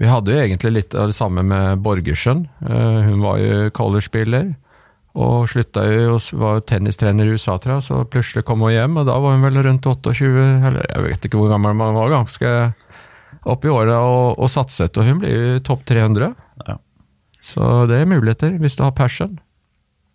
[0.00, 2.46] vi hadde jo egentlig litt av det samme med Borgersen.
[2.64, 4.54] Uh, hun var jo college-spiller.
[5.20, 9.00] Og slutta jo, var jo tennistrener i USA, tror jeg, så plutselig kom hun hjem,
[9.02, 10.28] og da var hun vel rundt 28,
[10.70, 12.52] eller jeg vet ikke hvor gammel man var, ganske
[13.50, 16.30] opp i åra og, og satset, og hun blir jo topp 300.
[16.68, 16.78] Ja.
[17.42, 19.40] Så det er muligheter, hvis du har passion.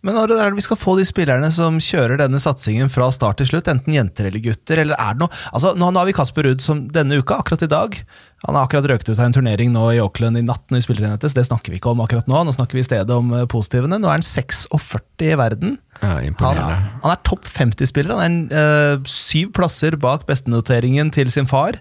[0.06, 3.40] Men når er det vi skal få de spillerne som kjører denne satsingen fra start
[3.40, 6.46] til slutt, enten jenter eller gutter, eller er det noe Altså, Nå har vi Kasper
[6.46, 7.98] Ruud som denne uka, akkurat i dag.
[8.46, 10.86] Han har akkurat røkt ut av en turnering nå i Auckland i natt, når vi
[10.86, 12.42] spiller inn dette, så det snakker vi ikke om akkurat nå.
[12.46, 13.98] Nå snakker vi i stedet om eh, positivene.
[13.98, 15.78] Nå er han 46 i verden.
[16.02, 16.60] Ja, Han,
[17.02, 18.14] han er topp 50-spiller.
[18.14, 21.80] Han er en, eh, syv plasser bak bestenoteringen til sin far.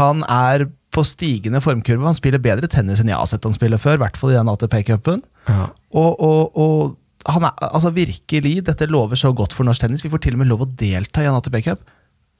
[0.00, 2.04] Han er på stigende formkurve.
[2.04, 4.38] Han spiller bedre tennis enn jeg har sett han spille før, i hvert fall i
[4.38, 5.22] den ATP-cupen.
[5.48, 5.68] Ja.
[5.92, 6.96] Og, og, og
[7.28, 10.04] han er, altså virkelig, dette lover så godt for norsk tennis.
[10.04, 11.84] Vi får til og med lov å delta i en ATP Cup.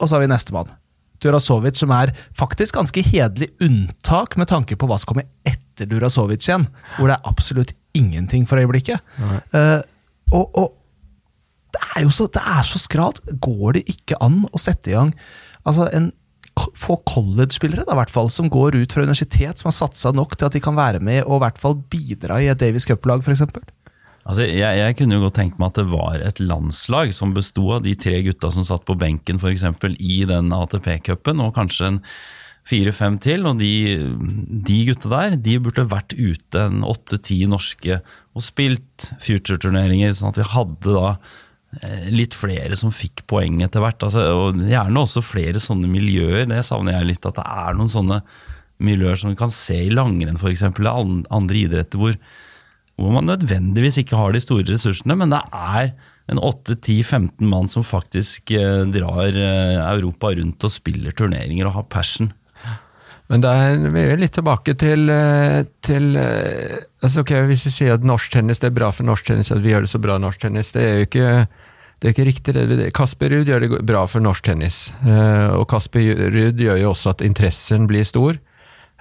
[0.01, 0.71] Og så har vi nestemann.
[1.23, 6.43] Durasovic, som er faktisk ganske hederlig unntak med tanke på hva som kommer etter Durasovic
[6.43, 6.67] igjen,
[6.97, 8.99] hvor det er absolutt ingenting for øyeblikket.
[9.55, 9.79] Uh,
[10.33, 10.67] og, og
[11.73, 13.23] det er jo så, det er så skralt.
[13.39, 15.13] Går det ikke an å sette i gang
[15.63, 16.11] altså en,
[16.77, 20.35] få college-spillere, da, i hvert fall, som går ut fra universitet, som har satsa nok
[20.37, 23.23] til at de kan være med og i hvert fall bidra i et Davis Cup-lag,
[23.25, 23.41] f.eks.?
[24.23, 27.65] Altså, jeg, jeg kunne jo godt tenkt meg at det var et landslag som besto
[27.75, 31.89] av de tre gutta som satt på benken for eksempel, i den ATP-cupen, og kanskje
[31.89, 31.97] en
[32.69, 33.43] fire-fem til.
[33.49, 33.71] Og de,
[34.63, 37.97] de gutta der de burde vært ute en åtte-ti norske
[38.33, 41.09] og spilt future-turneringer, sånn at vi hadde da
[41.83, 44.07] eh, litt flere som fikk poeng etter hvert.
[44.07, 46.47] Altså, og gjerne også flere sånne miljøer.
[46.47, 47.27] Det savner jeg litt.
[47.27, 48.21] At det er noen sånne
[48.83, 50.63] miljøer som vi kan se i langrenn f.eks.
[50.71, 52.15] eller an- andre idretter hvor
[52.99, 55.93] hvor man nødvendigvis ikke har de store ressursene, men det er
[56.31, 61.89] en 8-10-15 mann som faktisk eh, drar eh, Europa rundt og spiller turneringer og har
[61.91, 62.31] passion.
[63.31, 68.05] Men det er, vi litt tilbake til, eh, til altså okay, Hvis vi sier at
[68.05, 70.45] norsk tennis det er bra for norsk tennis, at vi gjør det så bra norsk
[70.45, 71.29] tennis, det er jo ikke,
[71.99, 72.55] det er ikke riktig.
[72.55, 74.77] Det, Kasper Ruud gjør det bra for norsk tennis.
[75.07, 78.37] Og Kasper Ruud gjør jo også at interessen blir stor,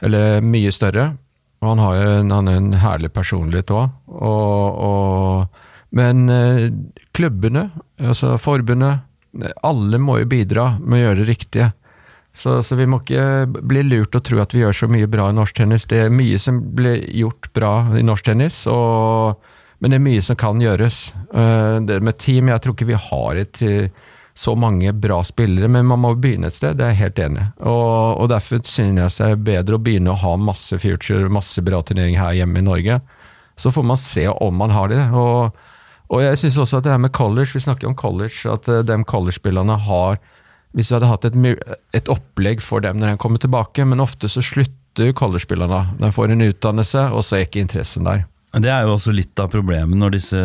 [0.03, 1.13] eller mye større.
[1.63, 3.93] Og han, har jo, han en herlig personlighet òg.
[5.95, 6.65] Men eh,
[7.15, 7.69] klubbene,
[8.03, 9.05] altså forbundet,
[9.65, 11.69] alle må jo bidra med å gjøre det riktige.
[12.33, 15.29] Så, så vi må ikke bli lurt og tro at vi gjør så mye bra
[15.29, 15.85] i norsk tennis.
[15.89, 19.37] Det er mye som blir gjort bra i norsk tennis, og,
[19.85, 21.03] men det er mye som kan gjøres.
[21.29, 23.63] Eh, Det med team, jeg tror ikke vi har et,
[24.35, 27.45] så mange bra spillere, men man må begynne et sted, det er jeg helt enig.
[27.61, 31.61] Og, og derfor synes jeg det er bedre å begynne å ha masse future, masse
[31.65, 33.01] bra turnering her hjemme i Norge.
[33.61, 35.03] Så får man se om man har det.
[35.13, 35.53] Og,
[36.09, 38.85] og jeg synes også at det her med college, vi snakker om college, at eh,
[38.89, 40.23] de college-spillerne har
[40.73, 41.35] hvis vi hadde hatt et,
[41.93, 45.99] et opplegg for dem når de kommer tilbake, men ofte så slutter college-spillerne.
[46.01, 48.25] De får en utdannelse, og så er ikke interessen der.
[48.53, 50.41] Det er jo også litt av problemet når disse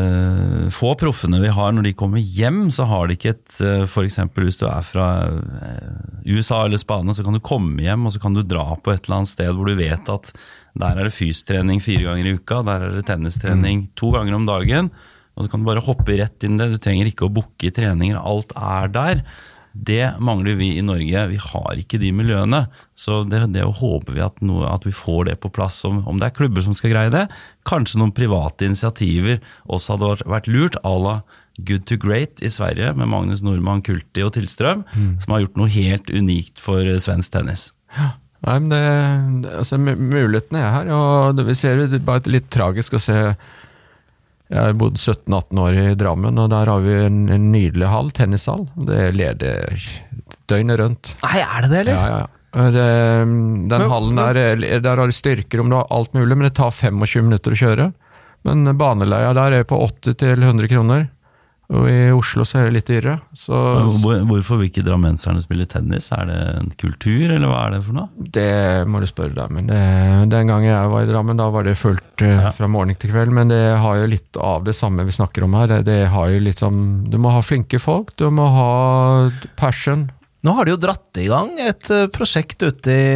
[0.71, 3.91] få proffene vi har, når de kommer hjem, så har de ikke et F.eks.
[3.91, 8.07] For eksempel hvis du er fra eh, USA eller Spania, så kan du komme hjem
[8.07, 10.31] og så kan du dra på et eller annet sted hvor du vet at
[10.77, 14.47] der er det fystrening fire ganger i uka, der er det tennistrening to ganger om
[14.47, 14.91] dagen.
[15.35, 16.77] Og så kan du bare hoppe rett inn i det.
[16.77, 19.23] Du trenger ikke å booke treninger, alt er der.
[19.77, 21.23] Det mangler vi i Norge.
[21.31, 22.63] Vi har ikke de miljøene.
[22.97, 25.83] Så det, det håper vi at, noe, at, vi får det på plass.
[25.85, 27.27] Om, om, det er klubber som skal greie det,
[27.67, 30.79] kanskje noen private initiativer også hadde vært, lurt.
[30.83, 31.19] à la
[31.57, 35.11] Good to Great i Sverige med Magnus Normann, Kulti og Tilstrøm, mm.
[35.23, 37.71] som har gjort noe helt unikt for svensk tennis.
[37.97, 38.13] Ja.
[38.45, 38.69] Nei, men
[39.41, 43.17] det, altså, Mulighetene er her, og vi ser det bare litt tragisk å se
[44.47, 48.13] jeg har bodd 17-18 år i Drammen, og der har vi en, en nydelig hall,
[48.15, 48.63] tennishall.
[48.87, 49.75] Det leder
[50.47, 51.13] døgnet rundt.
[51.25, 51.97] Nei, er det det, eller?
[51.97, 52.33] Ja, ja, ja.
[52.57, 52.85] Det,
[53.27, 56.55] den men, hallen der, der har de styrker om du har alt mulig, men det
[56.57, 57.89] tar 25 minutter å kjøre.
[58.47, 61.09] Men baneleia der er på 80 100 kroner.
[61.67, 63.17] Og i Oslo så er det litt dyrere.
[63.35, 63.57] Så,
[63.99, 66.07] Hvorfor vil ikke drammenserne spille tennis?
[66.15, 68.27] Er det en kultur, eller hva er det for noe?
[68.37, 69.67] Det må du spørre deg men
[70.31, 72.53] Den gangen jeg var i Drammen, da var det fullt uh, ja.
[72.55, 73.35] fra morgen til kveld.
[73.35, 75.75] Men det har jo litt av det samme vi snakker om her.
[75.83, 78.71] Det, har jo litt sånn Du må ha flinke folk, du må ha
[79.59, 80.07] passion.
[80.47, 83.07] Nå har de jo dratt i gang et uh, prosjekt ute i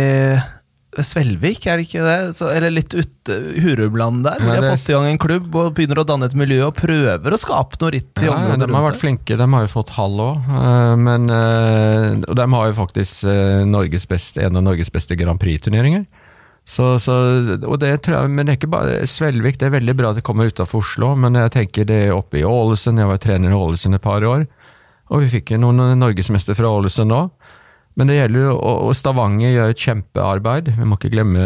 [0.99, 2.15] Svelvik, er det ikke det?
[2.35, 5.53] Så, eller litt ute Hurubland der, hvor ja, de har fått i gang en klubb
[5.55, 8.67] og begynner å danne et miljø og prøver å skape noe ritt i ja, området.
[8.67, 10.49] De har vært flinke, de har jo fått hall òg.
[10.51, 15.15] Eh, men eh, Og de har jo faktisk eh, Norges beste, en av Norges beste
[15.15, 16.03] Grand Prix-turneringer.
[16.67, 17.15] Så, så,
[17.63, 20.19] og det tror jeg, Men det er ikke bare Svelvik, det er veldig bra at
[20.19, 22.99] det kommer utafor Oslo, men jeg tenker det er oppe i Ålesund.
[22.99, 24.43] Jeg var trener i Ålesund et par år,
[25.07, 27.23] og vi fikk jo noen norgesmester fra Ålesund nå.
[28.01, 31.43] Men det gjelder jo, og Stavanger gjør et kjempearbeid, vi må ikke glemme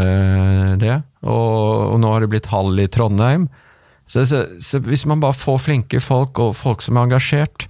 [0.79, 1.01] det.
[1.27, 3.49] Og, og nå har det blitt hall i Trondheim.
[4.07, 7.65] Så, så, så, hvis man bare får flinke folk, og folk som er engasjert,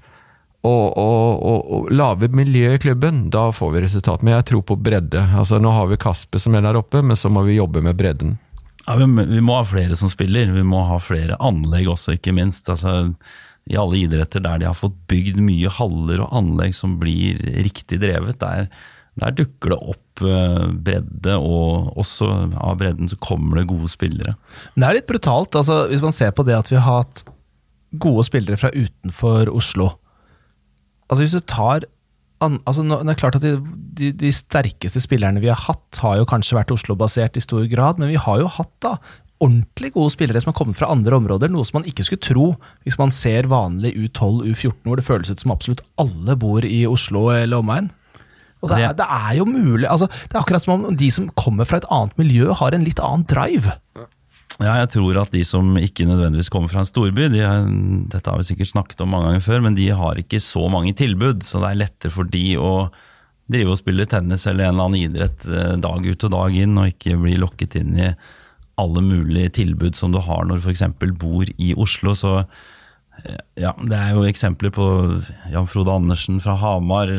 [0.70, 4.22] og, og, og lave miljø i klubben, da får vi resultat.
[4.22, 5.26] Men jeg tror på bredde.
[5.34, 7.98] Altså Nå har vi Kasper som er der oppe, men så må vi jobbe med
[7.98, 8.38] bredden.
[8.86, 12.70] Ja, vi må ha flere som spiller, vi må ha flere anlegg også, ikke minst.
[12.70, 13.16] Altså
[13.66, 17.98] i alle idretter der de har fått bygd mye haller og anlegg som blir riktig
[18.04, 18.68] drevet, der,
[19.22, 22.30] der dukker det opp eh, bredde, og også
[22.62, 24.36] av bredden så kommer det gode spillere.
[24.76, 27.26] Det er litt brutalt, altså, hvis man ser på det at vi har hatt
[28.02, 29.94] gode spillere fra utenfor Oslo.
[31.10, 31.86] Altså Hvis du tar
[32.42, 33.54] altså, Det er klart at de,
[33.98, 38.02] de, de, sterkeste spillerne vi har hatt, har jo kanskje vært Oslo-basert i stor grad,
[38.02, 38.98] men vi har jo hatt da
[39.44, 42.48] ordentlig gode spillere som har kommet fra andre områder, noe som man ikke skulle tro
[42.86, 46.86] hvis man ser vanlig U12, U14, hvor det føles ut som absolutt alle bor i
[46.88, 47.92] Oslo eller omegn.
[48.64, 51.28] Og det, er, det er jo mulig altså, Det er akkurat som om de som
[51.38, 53.76] kommer fra et annet miljø, har en litt annen drive.
[54.56, 57.66] Ja, jeg tror at de som ikke nødvendigvis kommer fra en storby, de er,
[58.14, 60.96] dette har vi sikkert snakket om mange ganger før, men de har ikke så mange
[60.96, 62.72] tilbud, så det er lettere for de å
[63.52, 66.80] drive og spille tennis eller en eller annen idrett eh, dag ut og dag inn,
[66.80, 68.10] og ikke bli lokket inn i
[68.82, 70.84] alle mulige tilbud som du har når du f.eks.
[71.20, 72.16] bor i Oslo.
[72.18, 74.88] Så eh, ja, det er jo eksempler på
[75.54, 77.14] Jan Frode Andersen fra Hamar,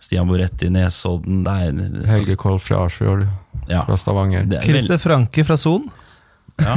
[0.00, 1.44] Stian Boretti Nesodden
[2.08, 3.26] Helge Kolf fra Arsfjord,
[3.68, 4.48] ja, fra Stavanger.
[4.64, 5.90] Christer Franke fra Son.
[6.60, 6.76] Ja,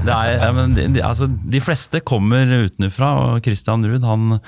[0.00, 4.38] er, ja men de, de, altså, de, fleste kommer utenfra, og Christian Ruud han,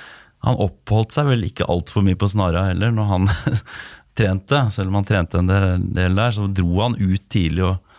[0.46, 3.28] han oppholdt seg vel ikke altfor mye på Snara heller når han
[4.18, 4.62] trente.
[4.74, 5.50] Selv om han trente en
[5.96, 7.91] del der, så dro han ut tidlig og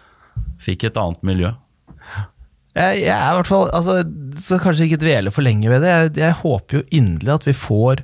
[0.64, 1.52] fikk et annet miljø.
[2.74, 4.00] Jeg, jeg er i hvert fall, altså,
[4.42, 5.92] så Kanskje ikke dvele for lenge ved det.
[5.92, 8.02] Jeg, jeg, håper jo inderlig at vi får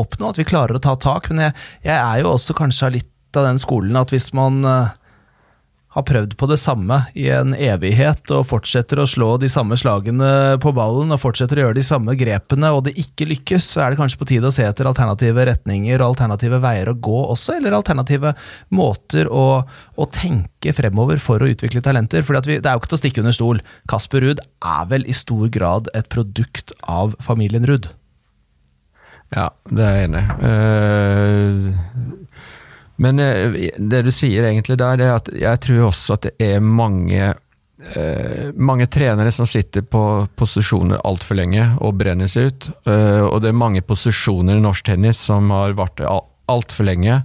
[0.00, 1.28] oppnå, at vi klarer å ta tak.
[1.32, 1.56] Men jeg,
[1.88, 4.94] jeg er jo også kanskje litt av den skolen at hvis man uh,
[5.96, 10.28] har prøvd på det samme i en evighet og fortsetter å slå de samme slagene
[10.60, 13.92] på ballen og fortsetter å gjøre de samme grepene, og det ikke lykkes, så er
[13.94, 17.56] det kanskje på tide å se etter alternative retninger og alternative veier å gå også,
[17.56, 18.34] eller alternative
[18.76, 22.26] måter å, å tenke fremover for å utvikle talenter.
[22.26, 23.64] For det er jo ikke til å stikke under stol.
[23.88, 27.88] Kasper Ruud er vel i stor grad et produkt av familien Ruud.
[29.34, 30.54] Ja, det er jeg enig i.
[31.72, 32.25] Uh
[33.02, 36.34] men eh, det du sier egentlig der, det er at jeg tror også at det
[36.46, 40.02] er mange eh, mange trenere som sitter på
[40.38, 42.70] posisjoner altfor lenge og brenner seg ut.
[42.88, 47.20] Eh, og det er mange posisjoner i norsk tennis som har vart altfor lenge.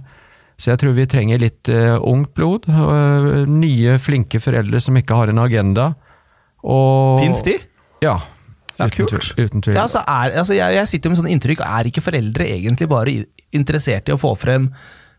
[0.60, 2.68] Så jeg tror vi trenger litt uh, ungt blod.
[2.70, 5.88] Uh, nye, flinke foreldre som ikke har en agenda.
[7.18, 7.56] Fins de?
[8.04, 8.20] Ja.
[8.76, 9.10] ja uten, kult.
[9.10, 9.74] Tvil, uten tvil.
[9.74, 13.16] Ja, altså er, altså jeg, jeg, sitter med sånn inntrykk, er ikke foreldre egentlig bare
[13.50, 14.70] interessert i å få frem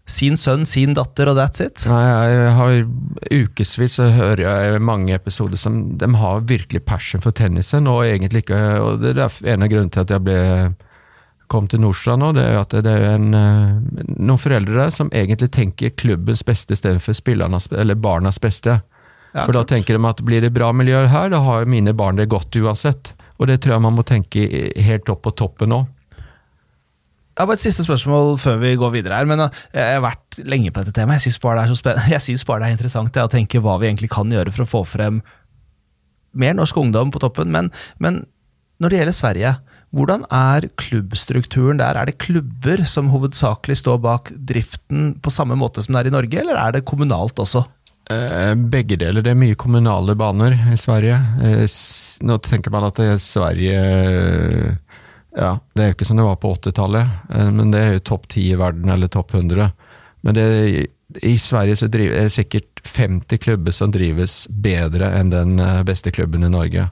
[0.05, 1.85] sin sønn, sin datter, og that's it?
[1.87, 2.73] Nei, jeg har
[3.31, 8.43] Ukevis så hører jeg mange episoder som de har virkelig passion for tennisen, og egentlig
[8.43, 10.41] ikke og Det er en av grunnene til at jeg ble
[11.53, 15.11] kom til Nordstrand nå, det er at det er en, eh, noen foreldre der som
[15.13, 18.81] egentlig tenker klubbens beste istedenfor eller barnas beste.
[19.33, 22.17] Ja, for da tenker de at blir det bra miljø her, da har mine barn
[22.17, 23.13] det godt uansett.
[23.39, 24.45] Og det tror jeg man må tenke
[24.77, 25.81] helt opp på toppen nå.
[27.37, 29.29] Har bare et siste spørsmål før vi går videre her.
[29.29, 31.23] men uh, Jeg har vært lenge på dette temaet.
[31.23, 31.65] Jeg syns bare,
[32.49, 35.23] bare det er interessant å tenke hva vi egentlig kan gjøre for å få frem
[36.33, 37.51] mer norsk ungdom på toppen.
[37.53, 37.69] Men,
[38.01, 38.23] men
[38.81, 39.53] når det gjelder Sverige,
[39.93, 41.97] hvordan er klubbstrukturen der?
[41.99, 46.15] Er det klubber som hovedsakelig står bak driften på samme måte som det er i
[46.15, 47.61] Norge, eller er det kommunalt også?
[48.11, 49.23] Eh, Begge deler.
[49.23, 51.19] Det er mye kommunale baner i Sverige.
[51.45, 51.65] Eh,
[52.25, 54.73] Nå tenker man at det er Sverige eh,
[55.33, 58.07] Ja, det er jo ikke som det var på 80-tallet, eh, men det er jo
[58.11, 59.71] topp 10 i verden, eller topp 100.
[60.23, 60.45] Men det,
[61.21, 65.81] i Sverige så driver, er det sikkert 50 klubber som drives bedre enn den eh,
[65.87, 66.87] beste klubben i Norge.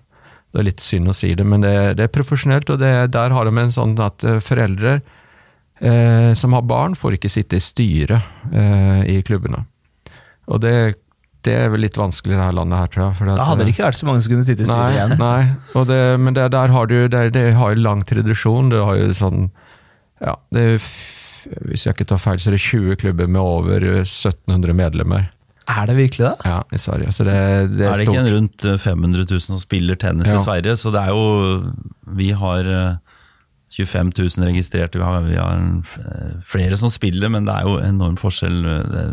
[0.51, 3.35] Det er litt synd å si det, men det, det er profesjonelt, og det, der
[3.35, 4.97] har de en sånn at eh, foreldre
[5.79, 9.63] eh, som har barn, får ikke sitte i styret eh, i klubbene.
[10.51, 10.75] Og det,
[11.43, 13.15] det er vel litt vanskelig i dette landet her, tror jeg.
[13.17, 15.15] for Da hadde det ikke vært så mange som kunne sitte i styret igjen.
[15.17, 15.41] Nei,
[15.79, 18.69] og det, men det, der har du det, det har jo lang tradisjon.
[18.73, 19.49] Det har jo sånn
[20.21, 20.89] Ja, det er,
[21.71, 25.29] hvis jeg ikke tar feil, så er det 20 klubber med over eh, 1700 medlemmer
[25.71, 26.35] Er det virkelig det?
[26.45, 27.11] ja, i Sverige.
[27.15, 27.33] Så det,
[27.73, 30.37] det er, Er det ikke en rundt eh, 500 000 som spiller tennis Ja.
[30.37, 30.77] i Sverige?
[30.77, 31.73] Så det er jo
[32.21, 32.93] Vi har eh,
[33.71, 37.77] 25 000 registrerte, vi har, vi har eh, flere som spiller, men det er jo
[37.79, 38.57] enorm forskjell.
[38.67, 39.05] eh, Det,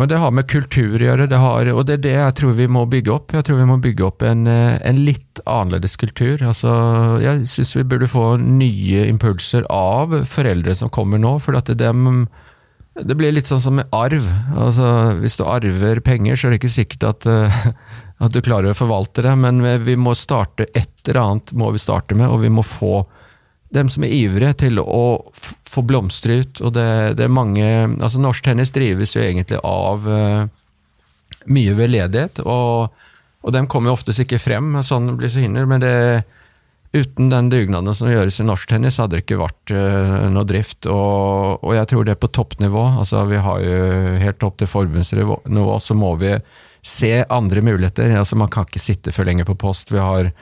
[0.00, 2.54] Men det har med kultur å gjøre, det har, og det er det jeg tror
[2.56, 3.34] vi må bygge opp.
[3.36, 6.40] Jeg tror vi må bygge opp en, eh, en litt annerledes kultur.
[6.40, 6.72] Altså,
[7.20, 12.30] jeg syns vi burde få nye impulser av foreldre som kommer nå, for at dem
[12.96, 14.24] det blir litt sånn som med arv.
[14.56, 14.88] Altså,
[15.20, 17.60] hvis du arver penger, så er det ikke sikkert at, eh,
[18.24, 21.78] at du klarer å forvalte det, men vi- må starte et eller annet må vi
[21.78, 23.04] starte med, og vi må få
[23.74, 25.30] dem som er ivrige til å
[25.70, 26.62] få blomstre ut.
[26.64, 27.66] Og det, det er mange
[28.00, 30.42] altså Norsk tennis drives jo egentlig av uh,
[31.50, 32.90] mye veldedighet, og,
[33.40, 35.96] og dem kommer jo oftest ikke frem, sånn blir så hinner, men det
[36.90, 40.88] Uten den dugnaden som gjøres i norsk tennis, hadde det ikke vært uh, noe drift.
[40.90, 42.82] Og, og jeg tror det er på toppnivå.
[42.98, 43.76] Altså, vi har jo
[44.18, 45.36] helt opp til forbundsnivå,
[45.78, 46.32] så må vi
[46.82, 48.10] se andre muligheter.
[48.18, 49.94] Altså, man kan ikke sitte for lenge på post.
[49.94, 50.32] Vi har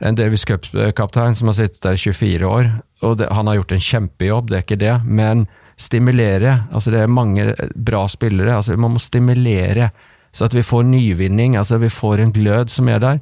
[0.00, 2.70] en Davis Cup-kaptein som har sittet der i 24 år,
[3.04, 5.44] og det, han har gjort en kjempejobb, det er ikke det, men
[5.80, 6.62] stimulere.
[6.72, 8.56] Altså, det er mange bra spillere.
[8.56, 9.90] Altså, man må stimulere,
[10.32, 13.20] så at vi får nyvinning, altså vi får en glød som er der.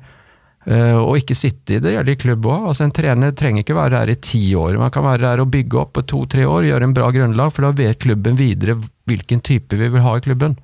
[0.68, 2.66] Uh, og ikke sitte i det, gjelder i klubb òg.
[2.68, 4.76] Altså, en trener trenger ikke være her i ti år.
[4.80, 7.64] Man kan være her og bygge opp på to-tre år, gjøre en bra grunnlag, for
[7.64, 8.76] da vet klubben videre
[9.08, 10.58] hvilken type vi vil ha i klubben.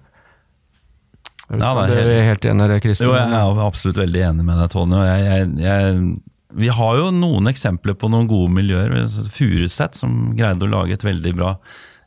[1.51, 3.07] Jeg vet Ja, det er helt- er helt enig i det, Kristin?
[3.09, 4.97] Jo, jeg er absolutt veldig enig med deg, Tony.
[4.97, 6.21] Jeg, jeg, jeg,
[6.65, 8.95] vi har jo noen eksempler på noen gode miljøer.
[9.35, 11.57] Furuset, som greide å lage et veldig bra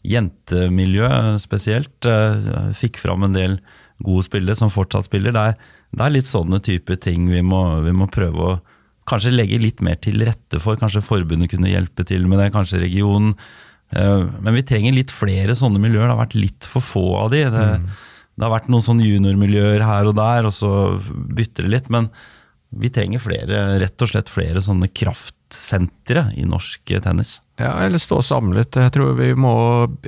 [0.08, 1.10] jentemiljø
[1.42, 2.06] spesielt.
[2.06, 3.60] eh, Fikk fram en del
[4.04, 5.34] gode spillere som fortsatt spiller.
[5.36, 5.56] Det er,
[5.98, 8.60] det er litt sånne type ting vi må, vi må prøve å
[9.08, 10.76] kanskje legge litt mer til rette for.
[10.80, 13.36] Kanskje forbundet kunne hjelpe til med det, kanskje regionen.
[13.94, 16.08] Eh, Men vi trenger litt flere sånne miljøer.
[16.10, 17.44] Det har vært litt for få av de.
[17.54, 17.68] Det,
[18.38, 20.72] det har vært noen sånne juniormiljøer her og der, og så
[21.10, 21.88] bytter det litt.
[21.94, 22.12] Men
[22.70, 27.40] vi trenger flere, rett og slett flere sånne kraftsentre i norsk tennis.
[27.58, 28.78] Ja, eller stå samlet.
[28.78, 29.54] Jeg tror vi må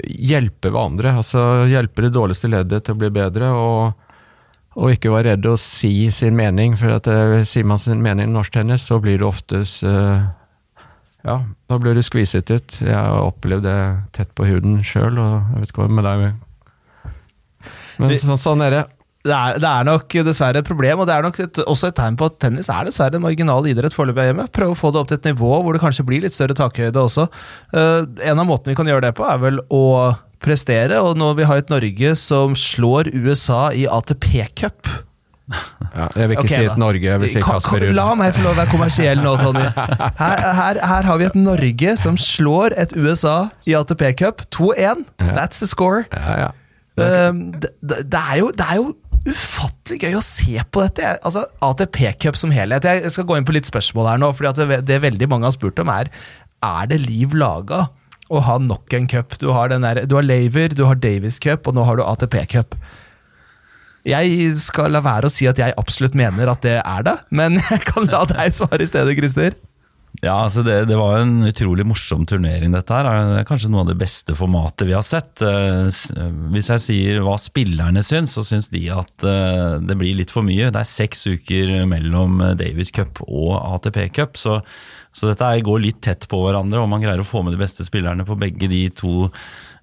[0.05, 1.15] hjelpe hverandre.
[1.21, 4.11] Altså hjelpe det dårligste leddet til å bli bedre, og,
[4.77, 6.75] og ikke være redd å si sin mening.
[6.77, 10.27] For at eh, sier man sin mening i norsk tennis, så blir det oftest eh,
[11.25, 12.77] Ja, da blir du skviset ut.
[12.83, 13.79] Jeg har opplevd det
[14.19, 16.29] tett på huden sjøl, og jeg vet ikke hva med deg
[17.99, 18.85] Men så, sånn er det.
[19.27, 21.97] Det er, det er nok dessverre et problem, og det er nok et, også et
[21.97, 24.45] tegn på at tennis er dessverre en marginal idrett foreløpig her hjemme.
[24.55, 27.03] Prøve å få det opp til et nivå hvor det kanskje blir litt større takhøyde
[27.03, 27.27] også.
[27.75, 29.83] Uh, en av måtene vi kan gjøre det på, er vel å
[30.39, 34.87] prestere, og nå vi har et Norge som slår USA i ATP-cup
[35.89, 36.71] Ja, jeg vil ikke okay, si da.
[36.71, 37.93] et Norge, jeg vil si Kasper Ruud.
[37.97, 39.65] La meg få lov å være kommersiell nå, Tony.
[40.21, 44.45] Her, her, her har vi et Norge som slår et USA i ATP-cup.
[44.53, 45.07] 2-1.
[45.33, 46.05] That's the score.
[46.13, 46.49] Ja, ja.
[46.99, 48.89] Um, det, det, er jo, det er jo
[49.27, 51.13] ufattelig gøy å se på dette.
[51.27, 52.87] Altså, ATP-cup som helhet.
[52.87, 54.31] Jeg skal gå inn på litt spørsmål her nå.
[54.51, 56.11] at det, det veldig mange har spurt om, er
[56.63, 57.87] Er det liv laga
[58.29, 59.37] å ha nok en cup?
[59.41, 62.77] Du har, der, du har Laver, du har Davis Cup, og nå har du ATP-cup.
[64.07, 67.59] Jeg skal la være å si at jeg absolutt mener at det er det, men
[67.71, 69.57] jeg kan la deg svare i stedet, Christer.
[70.19, 73.07] Ja, altså det, det var en utrolig morsom turnering, dette her.
[73.29, 75.39] Det er kanskje noe av det beste formatet vi har sett.
[75.45, 75.87] Eh,
[76.51, 80.43] Hvis jeg sier hva spillerne syns, så syns de at eh, det blir litt for
[80.43, 80.71] mye.
[80.73, 84.57] Det er seks uker mellom Davies Cup og ATP Cup, så,
[85.15, 86.81] så dette går litt tett på hverandre.
[86.83, 89.29] Om man greier å få med de beste spillerne på begge de to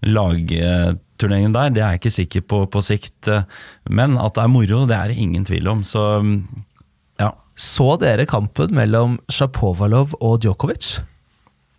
[0.05, 3.31] lagturneringene der, det er jeg ikke sikker på på sikt.
[3.33, 3.47] eh,
[3.89, 5.87] Men at det er moro, det er det ingen tvil om.
[5.87, 6.66] Så ja.
[7.57, 10.99] Så dere kampen mellom Sjapovalov og Djokovic?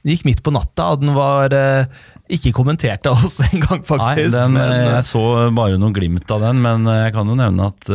[0.02, 1.90] Den gikk midt på natta, og den var eh,
[2.34, 4.34] ikke kommentert av oss engang, Nei, faktisk.
[4.34, 5.24] den, men, eh, eh, jeg så
[5.56, 7.90] bare noen glimt av den, men jeg kan jo nevne at,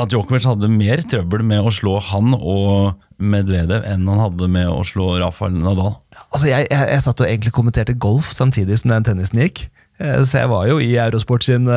[0.00, 4.70] at Djokovic hadde mer trøbbel med å slå han og Medvedev enn han hadde med
[4.72, 5.98] å slå Rafael Nadal.
[6.30, 9.66] altså, jeg, jeg, jeg satt og egentlig kommenterte golf samtidig som den tennisen gikk.
[10.00, 11.68] Så jeg var jo i Eurosport sin,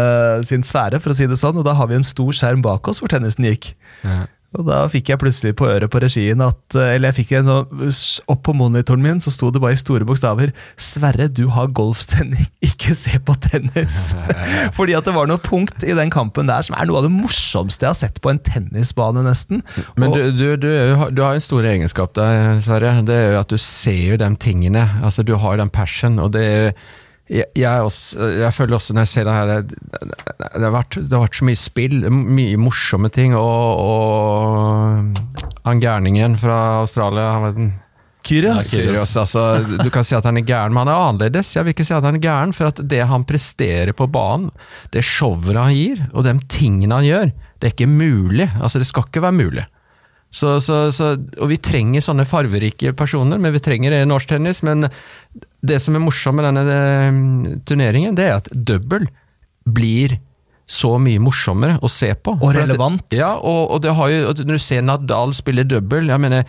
[0.47, 2.87] sin sfære, for å si det sånn, og da har vi en stor skjerm bak
[2.87, 3.73] oss hvor tennisen gikk.
[4.05, 4.21] Ja.
[4.53, 7.49] Og da fikk jeg plutselig på øret på regien at eh, Eller jeg fikk en
[7.49, 7.93] sånn
[8.31, 12.45] Opp på monitoren min så sto det bare i store bokstaver 'Sverre, du har golfsending,
[12.69, 14.13] ikke se på tennis'.
[14.77, 17.13] Fordi at det var noe punkt i den kampen der som er noe av det
[17.13, 19.63] morsomste jeg har sett på en tennisbane, nesten.
[19.99, 20.69] Men du, du, du,
[21.15, 22.95] du har en stor egenskap der, Sverre.
[23.05, 24.85] Det er jo at du ser jo de tingene.
[25.03, 26.75] Altså, du har den passion, og det er
[27.31, 30.97] jeg, jeg, også, jeg føler også når jeg ser det her Det, det, har, vært,
[30.99, 37.29] det har vært så mye spill, mye morsomme ting, og, og han gærningen fra Australia
[37.37, 37.71] han vet den-
[38.23, 38.69] Kyrgios.
[38.71, 39.41] Kyrgios, altså,
[39.83, 41.49] du kan si at han er gæren, men han er annerledes.
[41.57, 44.45] Jeg vil ikke si at han er gæren, for at det han presterer på banen,
[44.95, 48.47] det showet han gir, og de tingene han gjør, det er ikke mulig.
[48.63, 49.65] Altså, det skal ikke være mulig.
[50.31, 54.31] Så, så, så, og vi trenger sånne farverike personer, men vi trenger det i norsk
[54.31, 54.63] tennis.
[54.63, 54.87] Men
[55.63, 59.07] det som er morsomt med denne eh, turneringen, det er at double
[59.63, 60.17] blir
[60.67, 62.33] så mye morsommere å se på.
[62.39, 63.01] Og relevant.
[63.03, 63.15] relevant.
[63.15, 66.45] Ja, og, og det har jo, når du ser Nadal spille double, jeg mener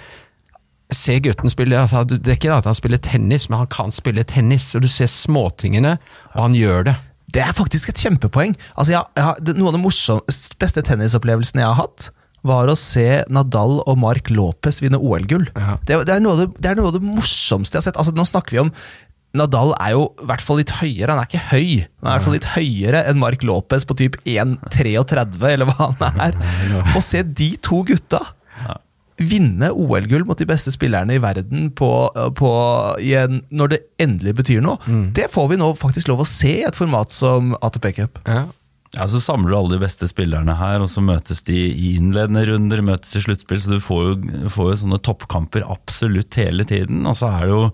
[0.94, 4.22] Se gutten spille altså, Det er ikke at han spiller tennis, men han kan spille
[4.28, 4.66] tennis.
[4.76, 5.94] Og du ser småtingene,
[6.34, 6.94] og han gjør det.
[7.34, 8.52] Det er faktisk et kjempepoeng.
[8.76, 12.10] Altså, jeg, jeg, har- det, noe av de beste tennisopplevelsene jeg har hatt,
[12.44, 15.48] var å se Nadal og Mark Lopez vinne OL-gull.
[15.56, 15.78] Ja.
[15.80, 18.00] Det, det, det, er noe av det morsomste jeg har sett.
[18.00, 18.72] Altså, nå snakker vi om
[19.34, 21.70] Nadal er jo i hvert fall litt høyere, han er ikke høy.
[21.82, 25.90] Han er i hvert fall litt høyere enn Mark Lopez på typ 1,33, eller hva
[25.90, 26.38] han er.
[26.94, 28.22] Å se de to gutta
[29.14, 31.88] vinne OL-gull mot de beste spillerne i verden på,
[32.38, 32.50] på,
[33.02, 34.78] i en, når det endelig betyr noe,
[35.14, 38.22] det får vi nå faktisk lov å se i et format som ATP Cup.
[38.26, 38.48] Ja.
[38.94, 42.44] Ja, Så samler du alle de beste spillerne her, og så møtes de i innledende
[42.46, 44.14] runder, møtes i sluttspill, så du får jo,
[44.54, 47.02] får jo sånne toppkamper absolutt hele tiden.
[47.10, 47.64] Og så er det jo,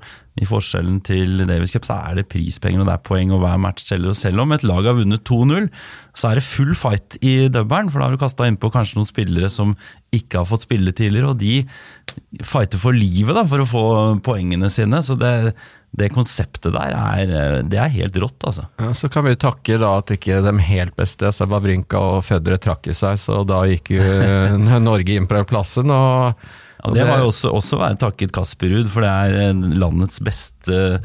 [0.40, 3.58] i forskjellen til Davis Cup, så er det prispenger og det er poeng, og hver
[3.60, 4.14] match teller.
[4.14, 5.66] Og selv om et lag har vunnet 2-0,
[6.16, 9.10] så er det full fight i dubberen, for da har du kasta innpå kanskje noen
[9.10, 9.74] spillere som
[10.16, 11.60] ikke har fått spille tidligere, og de
[12.46, 13.84] fighter for livet da, for å få
[14.24, 15.02] poengene sine.
[15.04, 15.52] Så det,
[15.90, 18.66] det konseptet der er, det er helt rått, altså.
[18.78, 22.60] Ja, så kan vi takke da at ikke de helt beste, altså Babrinka og Fødre
[22.62, 24.04] trakk i seg, så da gikk jo
[24.90, 25.90] Norge inn på den plassen.
[25.90, 26.38] og
[26.80, 31.00] Ja, det var jo også, også takket Kasperud, for det er eh, landets beste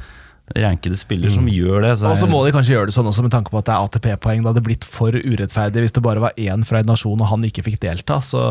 [0.53, 1.95] rankede spiller som gjør det.
[1.97, 3.73] Så Og så må de kanskje gjøre det sånn også med tanke på at det
[3.73, 4.43] er ATP-poeng.
[4.43, 7.47] Det hadde blitt for urettferdig hvis det bare var én fra en nasjon og han
[7.47, 8.19] ikke fikk delta.
[8.21, 8.43] Så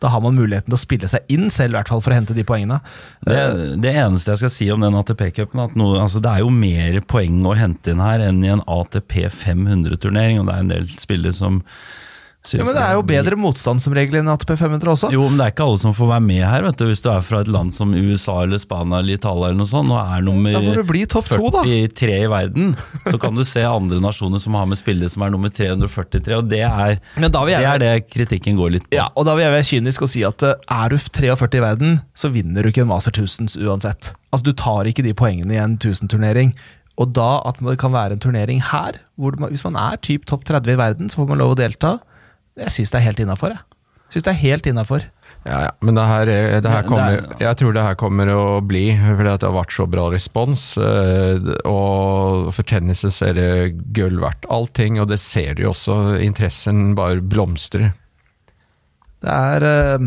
[0.00, 2.18] da har man muligheten til å spille seg inn selv, i hvert fall for å
[2.18, 2.80] hente de poengene.
[3.28, 3.42] det,
[3.84, 7.00] det eneste jeg skal si om den ATP-cupen, at noe, altså det er jo mer
[7.04, 10.88] poeng å hente inn her enn i en ATP 500-turnering, og det er en del
[10.96, 11.60] spillere som
[12.48, 15.08] Ja, men det er jo bedre motstand som regel enn ATP 500 også.
[15.12, 16.84] Jo, men det er ikke alle som får være med her, vet du.
[16.88, 19.90] Hvis du er fra et land som USA eller Spania eller Italia eller noe sånt,
[19.92, 21.64] og er nummer Da må du bli topp to, da.
[21.66, 22.70] 43 i verden,
[23.10, 26.48] så kan du se andre nasjoner som har med spillere som er nummer 343, og
[26.48, 28.96] det er, Men da vil jeg- det, er det kritikken går litt på.
[28.96, 31.60] Ja, og da vil jeg være kynisk og si at eh, er du 43 i
[31.66, 34.14] verden, så vinner du ikke en Master 1000 uansett.
[34.32, 36.54] Altså, Du tar ikke de poengene i en 1000-turnering.
[36.98, 40.24] Og da at det kan være en turnering her, hvor man, hvis man er typ
[40.26, 41.98] topp 30 i verden, så får man lov å delta.
[42.58, 43.54] Jeg syns det er helt innafor.
[43.54, 45.02] Jeg Synes det er helt innenfor.
[45.46, 47.94] Ja, ja, men det her, er- det her kommer, det er- jeg tror det her
[47.94, 50.64] kommer å bli, fordi at det har vært så bra respons.
[50.76, 55.70] eh, Og for tennisen så er det gull verdt allting, og det ser du jo
[55.70, 56.18] også.
[56.20, 57.92] Interessen bare blomstrer.
[59.22, 59.98] Det er, eh,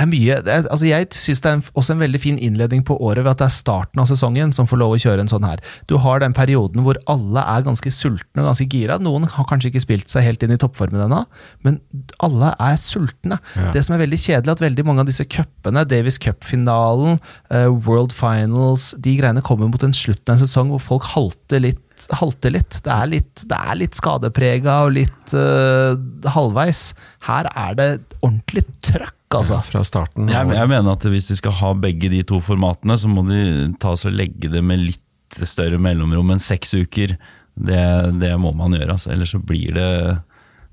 [0.00, 2.96] er mye er, altså Jeg syns det er en, også en veldig fin innledning på
[2.98, 5.46] året ved at det er starten av sesongen som får lov å kjøre en sånn
[5.46, 5.62] her.
[5.90, 8.98] Du har den perioden hvor alle er ganske sultne og ganske gira.
[9.02, 11.22] Noen har kanskje ikke spilt seg helt inn i toppformen ennå,
[11.66, 11.78] men
[12.24, 13.38] alle er sultne.
[13.54, 13.70] Ja.
[13.74, 17.20] Det som er veldig kjedelig, at veldig mange av disse cupene, Davis Cup-finalen,
[17.54, 21.62] uh, World Finals, de greiene kommer mot en slutt av en sesong hvor folk halter
[21.62, 21.80] litt.
[22.18, 22.80] Halter litt.
[22.82, 25.94] Det er litt, det er litt skadeprega og litt uh,
[26.34, 26.88] halvveis.
[27.28, 27.90] Her er det
[28.20, 29.60] ordentlig trøkk, altså.
[29.66, 30.28] Fra starten.
[30.30, 33.72] Jeg, jeg mener at hvis de skal ha begge de to formatene, så må de
[33.82, 37.16] ta og legge det med litt større mellomrom enn seks uker.
[37.54, 37.82] Det,
[38.20, 39.12] det må man gjøre, altså.
[39.14, 39.90] ellers så blir det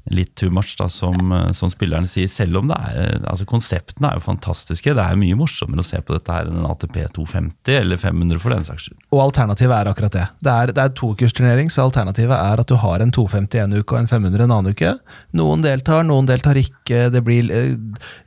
[0.10, 2.30] litt too much, da, som, som spillerne sier.
[2.32, 4.96] Selv om det er, altså konseptene er jo fantastiske.
[4.98, 8.42] Det er mye morsommere å se på dette her enn en ATP 250 eller 500
[8.42, 9.00] for den saks skyld.
[9.14, 10.26] Og alternativet er akkurat det.
[10.42, 13.96] Det er, det er tokursturnering, så alternativet er at du har en 250 en uke
[13.96, 14.96] og en 500 en annen uke.
[15.38, 17.08] Noen deltar, noen deltar ikke.
[17.14, 17.74] Det blir eh,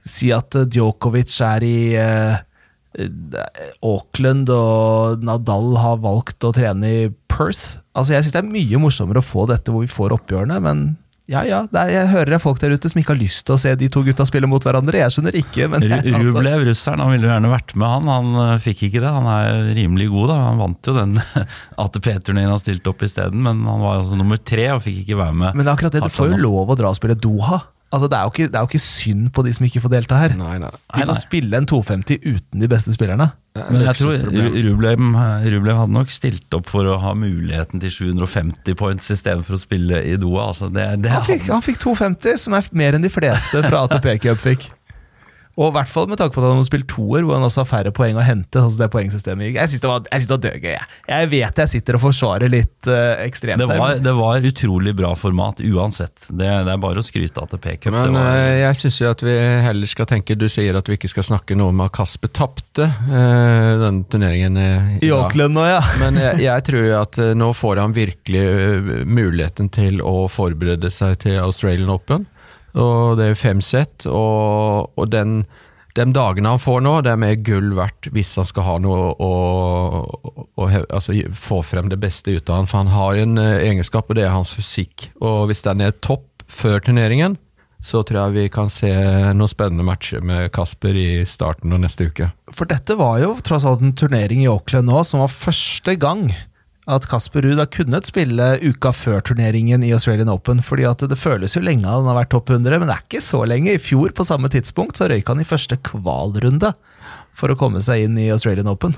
[0.07, 2.43] Si at eh, Djokovic er i eh,
[3.01, 7.81] eh, Auckland og Nadal har valgt å trene i Perth.
[7.95, 10.85] Altså Jeg syns det er mye morsommere å få dette hvor vi får oppgjørene, men
[11.31, 13.55] ja ja, er, jeg hører det er folk der ute som ikke har lyst til
[13.55, 15.01] å se de to gutta spille mot hverandre.
[15.01, 18.11] Jeg skjønner ikke, men jeg, altså, Rublev, russeren, han ville jo gjerne vært med, han.
[18.13, 19.13] Han eh, fikk ikke det.
[19.17, 20.39] Han er rimelig god, da.
[20.51, 21.17] Han vant jo den
[21.85, 25.39] ATP-turneen han stilte opp isteden, men han var altså nummer tre og fikk ikke være
[25.41, 25.57] med.
[25.57, 27.63] Men det er akkurat det, du får jo lov å dra og spille Doha.
[27.95, 29.93] Altså Det er jo ikke, det er jo ikke synd på de som ikke får
[29.93, 30.35] delta her.
[30.39, 30.71] Nei, nei.
[30.97, 33.31] De får spille en 250 uten de beste spillerne.
[33.55, 34.17] Er Men jeg tror.
[34.67, 35.05] Rublev,
[35.55, 40.03] Rublev hadde nok stilt opp for å ha muligheten til 750 points istedenfor å spille
[40.11, 40.49] i Doha.
[40.51, 43.85] Altså det, det Han fikk, han fikk 250, som er mer enn de fleste fra
[43.87, 44.73] ATP Cup fikk.
[45.55, 47.63] Og i hvert fall med tanke på at han har spilt toer, hvor han også
[47.63, 48.59] har færre poeng å hente.
[48.59, 49.53] Altså det poengsystemet.
[49.55, 50.71] Jeg syns det var, jeg synes det var dødgøy.
[50.75, 50.89] Jeg.
[51.13, 55.13] jeg vet jeg sitter og forsvarer litt uh, ekstremt det, var, det var utrolig bra
[55.15, 56.27] format uansett.
[56.29, 57.93] Det, det er bare å skryte av ATP-cup.
[57.95, 59.37] Men det var- eh, jeg syns jo at vi
[59.69, 62.89] heller skal tenke Du sier at vi ikke skal snakke noe om at Kasper tapte
[62.91, 64.57] uh, den turneringen.
[64.59, 65.17] eh, I dag.
[65.29, 65.79] Auckland nå, ja.
[66.03, 70.91] Men jeg, jeg tror at eh, nå får han virkelig eh, muligheten til å forberede
[70.91, 72.27] seg til Australian Open.
[72.75, 75.45] Og det er fem sett, og, og den,
[75.95, 79.31] de dagene han får nå, de er gull verdt hvis han skal ha noe å,
[79.31, 82.71] å, å altså, få frem det beste ut av han.
[82.71, 85.11] For han har en eh, egenskap, og det er hans fysikk.
[85.23, 87.39] Og hvis den er topp før turneringen,
[87.85, 88.91] så tror jeg vi kan se
[89.37, 92.31] noen spennende matcher med Kasper i starten og neste uke.
[92.49, 96.31] For dette var jo tross alt en turnering i Auckland nå som var første gang
[96.85, 100.61] at Kasper Ruud har kunnet spille uka før turneringen i Australian Open.
[100.63, 103.25] fordi at det føles jo lenge han har vært topp 100, men det er ikke
[103.25, 103.73] så lenge.
[103.73, 106.75] I fjor på samme tidspunkt så røyk han i første kvalrunde
[107.35, 108.97] for å komme seg inn i Australian Open.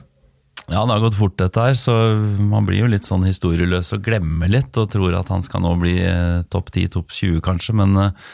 [0.67, 1.95] Ja, det har gått fort dette her, så
[2.43, 5.77] man blir jo litt sånn historieløs og glemmer litt, og tror at han skal nå
[5.79, 8.33] bli eh, topp 10, topp 20 kanskje, men, eh,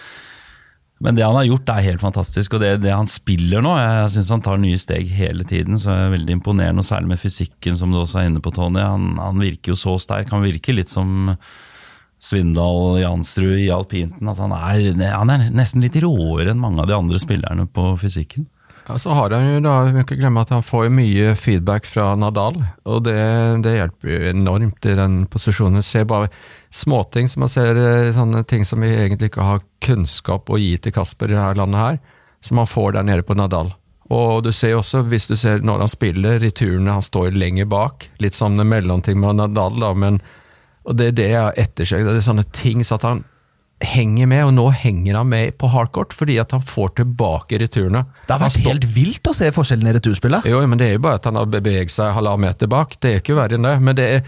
[1.03, 4.13] men det han har gjort er helt fantastisk, og det, det han spiller nå, jeg,
[4.15, 7.23] syns han tar nye steg hele tiden, så jeg er veldig imponerende, og særlig med
[7.23, 8.79] fysikken som du også er inne på, Tony.
[8.85, 11.35] Han, han virker jo så sterk, han virker litt som
[12.23, 16.91] Svindal Jansrud i alpinten, at han er, han er nesten litt råere enn mange av
[16.91, 18.47] de andre spillerne på fysikken.
[18.93, 21.87] Ja, så har han jo da, vi må ikke glemme at han får mye feedback
[21.89, 23.15] fra Nadal, og det,
[23.65, 25.81] det hjelper jo enormt i den posisjonen.
[25.81, 26.29] Se bare
[26.69, 30.75] småting som man ser, eh, sånne ting som vi egentlig ikke har kunnskap å gi
[30.77, 31.97] til Kasper i dette landet her,
[32.45, 33.73] som han får der nede på Nadal.
[34.13, 37.73] Og du ser også, hvis du ser når han spiller, i turene han står lenger
[37.73, 40.21] bak, litt sånn mellomting med Nadal, da, men
[40.85, 43.25] og det er det jeg har ettersøkt, det er sånne ting så at han
[43.85, 48.05] henger med, og nå henger han med på hardcourt fordi at han får tilbake returene.
[48.27, 50.45] Det har vært står- helt vilt å se forskjellen i returspillet.
[50.49, 52.99] jo, men det er jo bare at han har beveget seg halvannen meter bak.
[53.01, 53.81] Det er ikke verre enn det.
[53.81, 54.23] Men det er,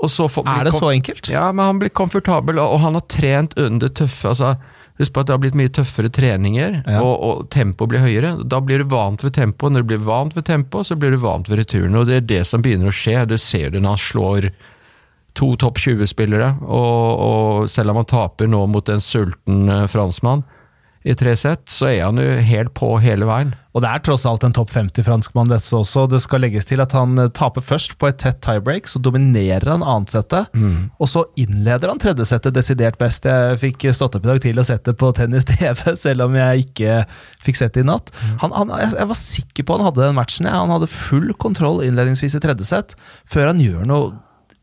[0.00, 1.28] får- Er det så enkelt?
[1.30, 4.56] Ja, men han blir komfortabel, og han har trent under tøffe altså,
[4.96, 7.00] Husk på at det har blitt mye tøffere treninger, Ja.
[7.02, 8.48] og, og tempoet blir høyere.
[8.48, 9.66] Da blir du vant ved tempo.
[9.68, 11.98] Når du blir vant ved tempo, så blir du vant ved returene.
[11.98, 13.26] Og det er det som begynner å skje.
[13.26, 14.46] Du ser det når han slår
[15.38, 20.44] to topp 20-spillere, og, og selv om han taper nå mot en sulten eh, franskmann
[21.04, 23.50] i tre sett, så er han jo helt på hele veien.
[23.76, 26.06] Og det er tross alt en topp 50-franskmann, dette også.
[26.08, 29.68] Det skal legges til at han eh, taper først på et tett tiebreak, så dominerer
[29.68, 30.54] han annetsettet.
[31.02, 33.28] Og så innleder han tredjesettet desidert best.
[33.28, 36.68] Jeg fikk stått opp i dag til og sett det på tennis-TV, selv om jeg
[36.68, 37.00] ikke
[37.44, 38.14] fikk sett det i natt.
[38.40, 40.48] Han, han, jeg var sikker på han hadde den matchen.
[40.48, 42.96] Han hadde full kontroll innledningsvis i tredje sett,
[43.28, 44.14] før han gjør noe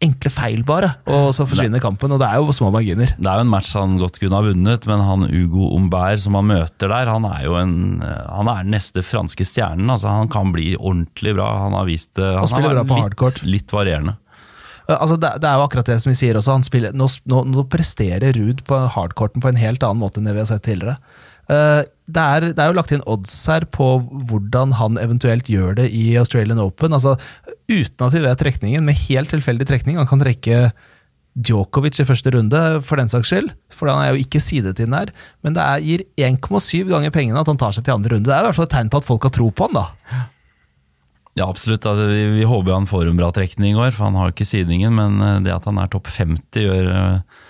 [0.02, 0.94] enkle feil, bare.
[1.10, 3.14] Og så forsvinner kampen, og det er jo små marginer.
[3.18, 6.38] Det er jo en match han godt kunne ha vunnet, men han Ugo Ombær som
[6.40, 9.90] han møter der, han er jo en, han er den neste franske stjernen.
[9.94, 11.52] altså Han kan bli ordentlig bra.
[11.68, 12.28] Han har vist det.
[12.40, 14.18] Han spiller har vært litt, litt varierende.
[14.90, 16.58] Uh, Altså det, det er jo akkurat det som vi sier også.
[16.58, 20.30] Han spiller, nå, nå, nå presterer Ruud på hardcourten på en helt annen måte enn
[20.30, 20.98] det vi har sett tidligere.
[21.52, 23.88] Uh, det, er, det er jo lagt inn odds her på
[24.30, 26.96] hvordan han eventuelt gjør det i Australian Open.
[26.96, 27.18] Altså
[27.72, 30.00] Uten at vi vet trekningen, med helt tilfeldig trekning.
[30.00, 30.72] Han kan trekke
[31.32, 33.54] Djokovic i første runde, for den saks skyld.
[33.72, 35.14] For han er jo ikke sidet inn der.
[35.46, 38.28] Men det er, gir 1,7 ganger pengene at han tar seg til andre runde.
[38.28, 40.26] Det er i hvert fall et tegn på at folk har tro på han, da.
[41.40, 41.88] Ja, absolutt.
[41.88, 44.36] Altså, vi, vi håper han får en bra trekning i år, for han har jo
[44.36, 44.92] ikke sidingen.
[44.98, 47.41] Men eh, det at han er topp 50, gjør, eh,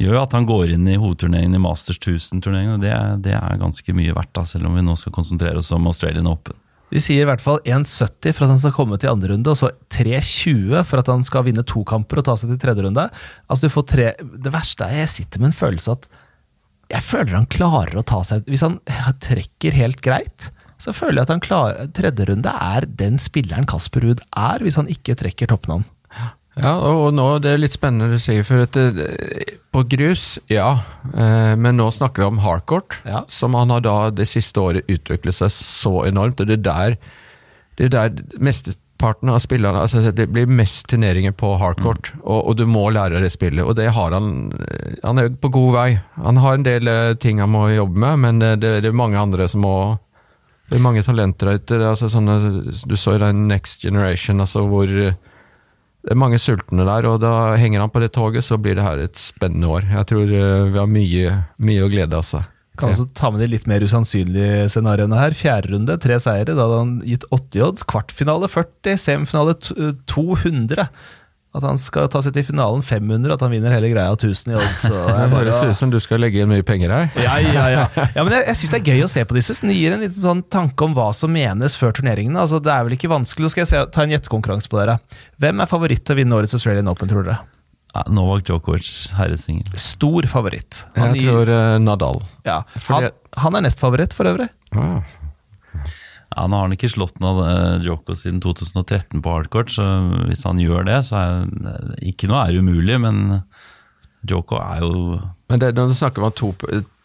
[0.00, 2.78] gjør at han går inn i hovedturneringen i Masters 1000-turneringen.
[2.78, 2.94] og det,
[3.26, 6.30] det er ganske mye verdt, da, selv om vi nå skal konsentrere oss om Australian
[6.30, 6.56] Open.
[6.90, 9.58] De sier i hvert fall 1,70 for at han skal komme til andre runde, og
[9.58, 13.04] så 3,20 for at han skal vinne to kamper og ta seg til tredje runde.
[13.46, 16.10] Altså tre, Det verste er jeg sitter med en følelse at
[16.90, 18.80] jeg føler han klarer å ta seg Hvis han
[19.22, 20.48] trekker helt greit,
[20.80, 24.80] så føler jeg at han klarer Tredje runde er den spilleren Kasper Ruud er, hvis
[24.80, 25.86] han ikke trekker toppnavn.
[26.60, 29.06] Ja, og nå det er litt spennende du sier, for at det,
[29.72, 30.68] på grus, ja.
[31.14, 33.24] Eh, men nå snakker vi om hardcourt, Ja.
[33.28, 36.40] som han har da det siste året utviklet seg så enormt.
[36.40, 36.96] Og det er der,
[37.78, 42.56] det er der mesteparten av spillerne altså Det blir mest turneringer på hardcourt, og, og
[42.58, 43.64] du må lære det spillet.
[43.64, 44.52] Og det har han.
[45.02, 45.88] Han er på god vei.
[46.20, 49.00] Han har en del eh, ting han må jobbe med, men det, det, det er
[49.00, 49.98] mange andre som må
[50.70, 51.78] Det er mange talenter der ute.
[51.82, 52.36] Altså sånne,
[52.86, 55.14] du så i den Next Generation, altså hvor eh,
[56.00, 58.86] det er mange sultne der, og da henger han på det toget, så blir det
[58.86, 59.84] her et spennende år.
[59.92, 62.48] Jeg tror eh, vi har mye, mye å glede av seg.
[62.80, 65.36] Kan også ta med de litt mer usannsynlige scenarioene her.
[65.36, 66.54] Fjerde runde, tre seire.
[66.54, 67.84] Da hadde han gitt 80 odds.
[67.90, 69.56] Kvartfinale 40, semifinale
[70.08, 70.86] 200.
[71.50, 74.54] At han skal ta seg til finalen 500, at han vinner hele greia 1000 i
[74.54, 74.84] odds.
[74.86, 77.08] Så det er høres ut som du skal legge inn mye penger her.
[77.18, 77.86] ja, ja, ja.
[78.14, 79.56] ja, men Jeg, jeg syns det er gøy å se på disse.
[79.66, 82.38] Det gir en liten sånn tanke om hva som menes før turneringene.
[82.44, 83.48] Altså, det er vel ikke vanskelig.
[83.48, 85.00] Nå skal jeg se, ta en gjettekonkurranse på dere.
[85.42, 87.40] Hvem er favoritt til å vinne årets Australian Open, tror dere?
[87.90, 88.86] Ja, Novak Djokovic,
[89.18, 89.74] herresingel.
[89.74, 90.84] Stor favoritt.
[90.94, 92.20] Han, Jeg gir- tror eh, Nadal.
[92.46, 93.08] ja, han,
[93.42, 94.46] han er nestfavoritt, for øvrig.
[94.78, 95.00] Ah.
[96.30, 99.86] Ja, Nå har han ikke slått noe uh, Djoko siden 2013 på hardcourt, så
[100.28, 103.40] hvis han gjør det, så er det ikke noe er umulig, men
[104.28, 105.18] Djoko er jo
[105.48, 106.52] Men det, når du snakker om to,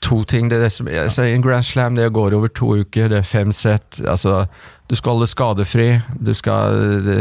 [0.04, 3.10] to ting det er det som, altså, En Grand Slam det går over to uker,
[3.10, 4.02] det er fem sett.
[4.04, 4.46] Altså,
[4.90, 5.88] du skal holde skadefri.
[6.20, 7.20] Du skal det,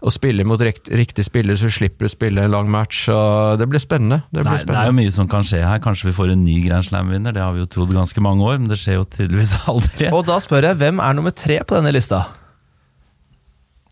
[0.00, 3.02] Å spille mot rikt, riktig spiller, så slipper du å spille en lang match.
[3.08, 3.16] Så
[3.60, 4.22] det blir spennende.
[4.30, 5.82] Det blir Nei, er, det er jo mye som kan skje her.
[5.84, 8.60] Kanskje vi får en ny Grand Slam-vinner, det har vi jo trodd ganske mange år,
[8.60, 10.08] men det skjer jo tydeligvis aldri.
[10.12, 12.22] Og da spør jeg, hvem er nummer tre på denne lista?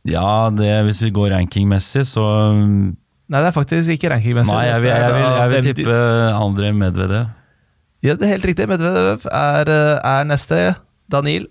[0.09, 2.24] Ja, det, hvis vi går rankingmessig, så
[3.29, 4.55] Nei, det er faktisk ikke rankingmessig.
[4.55, 5.97] Nei, jeg vil, jeg vil, jeg vil tippe
[6.33, 7.35] André Medvedev.
[8.05, 8.68] Ja, det er helt riktig.
[8.70, 10.61] Medvedev er, eh, er neste.
[11.12, 11.49] Daniel.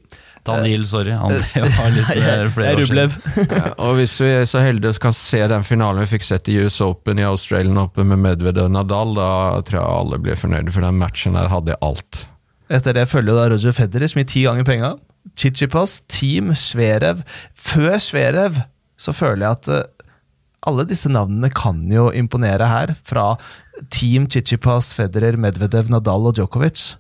[0.48, 1.12] Daniel, sorry.
[1.12, 2.80] Han var litt flere år siden.
[2.82, 3.18] Rublev.
[3.52, 6.48] Ja, og hvis vi er så heldige og kan se den finalen vi fikk sett
[6.52, 9.30] i US Open, i Australian Open med Medvedev og Nadal, da
[9.68, 12.24] tror jeg alle blir fornøyde, for den matchen der hadde alt.
[12.74, 14.96] Etter det følger da Roger Federer, som gir ti ganger penga.
[15.38, 17.22] Chichipas, Team Sverev.
[17.54, 18.64] Før Sverev
[18.98, 19.86] så føler jeg at eh,
[20.68, 22.96] alle disse navnene kan jo imponere her.
[23.08, 23.34] Fra
[23.94, 26.96] Team Chichipas, Federer, Medvedev, Nadal og Djokovic.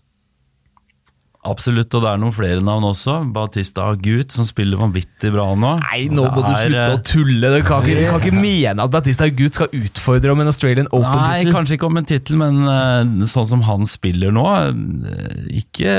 [1.48, 3.22] Absolutt, og det er noen flere navn også.
[3.32, 5.76] Batista Agut, som spiller vanvittig bra nå.
[5.86, 7.52] Nei, nå må du slutte å tulle!
[7.54, 10.90] Du kan ikke, du kan ikke mene at Batista Agut skal utfordre om en Australian
[10.90, 11.54] Nei, Open-tittel.
[11.56, 15.24] kanskje ikke om en tittel, men eh, sånn som han spiller nå eh,
[15.62, 15.96] Ikke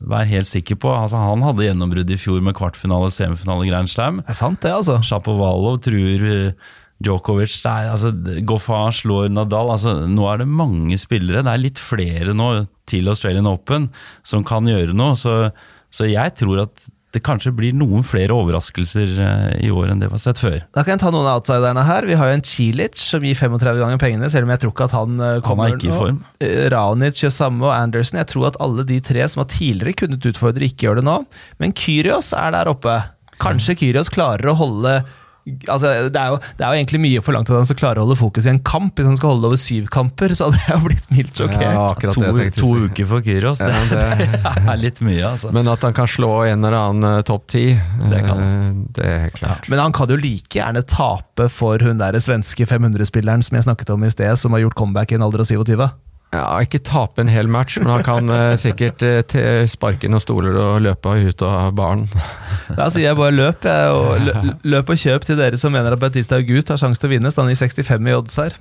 [0.00, 4.22] vær helt sikker på altså, Han hadde gjennombrudd i fjor med kvartfinale, semifinale Grand Slam.
[4.22, 4.98] Det er sant, det, altså.
[5.04, 6.72] Shapovalov truer eh,
[7.04, 8.12] Djokovic er, altså,
[8.46, 9.72] Goffin slår Nadal.
[9.74, 11.44] Altså, nå er det mange spillere.
[11.44, 12.50] Det er litt flere nå
[12.90, 13.90] til Australian Open
[14.26, 15.18] som kan gjøre noe.
[15.18, 15.50] Så,
[15.94, 20.10] så jeg tror at det kanskje blir noen flere overraskelser eh, i år enn det
[20.10, 20.58] vi har sett før.
[20.74, 22.08] Da kan jeg ta noen av outsiderne her.
[22.10, 24.88] Vi har jo en Cilic som gir 35 ganger pengene, selv om jeg tror ikke
[24.88, 25.98] at han eh, kommer ikke i nå.
[26.00, 26.20] form.
[26.42, 28.20] Eh, Raonic, Yosamo og Anderson.
[28.22, 31.18] Jeg tror at alle de tre som har tidligere kunnet utfordre, ikke gjør det nå.
[31.62, 32.98] Men Kyrios er der oppe.
[33.42, 34.98] Kanskje Kyrios klarer å holde
[35.44, 38.06] Altså, det, er jo, det er jo egentlig mye forlangt at han skal klare å
[38.06, 38.94] holde fokus i en kamp.
[38.96, 41.64] Hvis han skal holde det over syv kamper, så hadde jeg jo blitt mildt sjokkert.
[41.64, 41.82] Ja,
[42.14, 42.22] To,
[42.54, 44.28] to uker for Kyros, det, Ja, det,
[44.64, 45.50] det er litt mye, altså.
[45.54, 49.04] men at han kan slå en eller annen uh, topp ti, Det kan eh, det
[49.08, 49.68] er helt klart.
[49.72, 53.92] Men han kan jo like gjerne tape for hun der svenske 500-spilleren som jeg snakket
[53.94, 55.74] om i sted, som har gjort comeback i en alder av 27.
[56.32, 60.22] Ja, ikke tape en hel match, men han kan eh, sikkert eh, te- sparke noen
[60.22, 62.08] stoler og løpe ut av baren.
[62.74, 65.94] Da sier jeg bare løp, jeg, og lø, løp og kjøp til dere som mener
[65.94, 67.30] at Batista Agut har sjanse til å vinne.
[67.36, 68.56] Han gir 65 i odds her.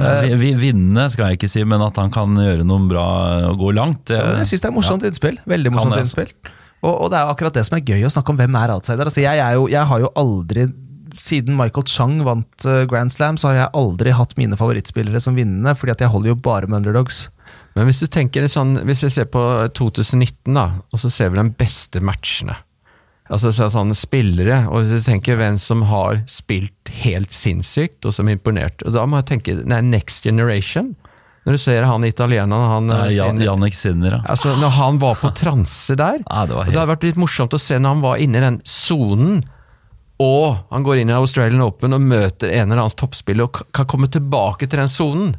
[0.00, 3.04] Ja, vi- vi- Vinne skal jeg ikke si, men at han kan gjøre noe bra
[3.50, 4.06] og gå langt.
[4.08, 5.38] det- jeg syns det er morsomt innspill.
[5.46, 6.32] Veldig morsomt innspill.
[6.82, 8.72] Og, og det er jo akkurat det som er gøy å snakke om hvem er
[8.72, 9.04] outsider.
[9.04, 10.66] Altså, jeg, er jo, jeg har jo aldri
[11.22, 15.38] siden Michael Chang vant eh, Grand Slam, så har jeg aldri hatt mine favorittspillere som
[15.38, 17.26] vinnende, fordi at jeg holder jo bare med underdogs.
[17.76, 19.42] Men hvis du tenker det sånn, hvis vi ser på
[19.76, 22.56] 2019, da, og så ser vi de beste matchene
[23.26, 28.14] Altså så sånne spillere, og hvis du tenker hvem som har spilt helt sinnssykt, og
[28.14, 30.92] som er imponert og Da må jeg tenke nei, next generation.
[31.46, 34.22] Når du ser han italieneren han, Ja, eh, Jan, Jannik Sinner, ja.
[34.30, 37.20] Altså, Når han var på transe der Ja, det var og Det har vært litt
[37.22, 39.44] morsomt å se når han var inne i den sonen,
[40.22, 43.88] og han går inn i Australian Open og møter en eller annen toppspiller og kan
[43.90, 45.34] komme tilbake til den sonen.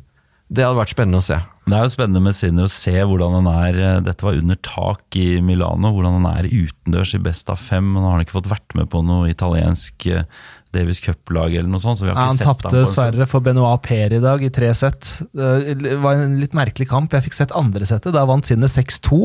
[0.47, 1.37] Det hadde vært spennende å se.
[1.67, 5.17] Det er jo spennende med Sinner å se hvordan han er Dette var under tak
[5.19, 7.89] i Milano, hvordan han er utendørs i best av fem.
[7.97, 10.23] Han har ikke fått vært med på noe italiensk eh,
[10.71, 11.99] Davis Cup-lag eller noe sånt.
[11.99, 14.71] Så vi har Ja, han sett tapte dessverre for Benoit Per i dag, i tre
[14.77, 15.17] sett.
[15.35, 17.11] Det var en litt merkelig kamp.
[17.17, 18.15] Jeg fikk sett andre settet.
[18.15, 19.19] Da vant Sinne 6-2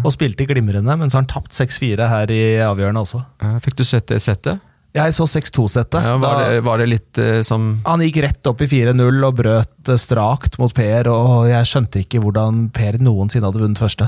[0.00, 3.20] og spilte glimrende, men så har han tapt 6-4 her i avgjørende også.
[3.44, 4.64] Eh, Fikk du sett det settet?
[4.94, 6.04] Jeg så 6-2-settet.
[6.06, 9.90] Ja, var, var det litt uh, som Han gikk rett opp i 4-0 og brøt
[9.90, 14.06] eh, strakt mot Per, og jeg skjønte ikke hvordan Per noensinne hadde vunnet første.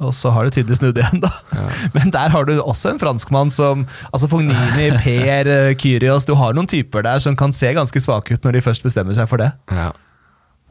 [0.00, 1.30] Og så har det tydelig snudd igjen, da.
[1.96, 6.56] Men der har du også en franskmann som Altså Fognini, Per, eh, Kyrios Du har
[6.56, 9.42] noen typer der som kan se ganske svake ut når de først bestemmer seg for
[9.42, 9.52] det.
[9.70, 9.92] Ja.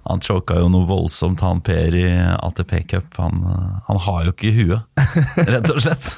[0.09, 3.15] Han choka jo noe voldsomt, han Per i ATP Cup.
[3.21, 3.43] Han,
[3.87, 5.05] han har jo ikke huet,
[5.53, 6.15] rett og slett.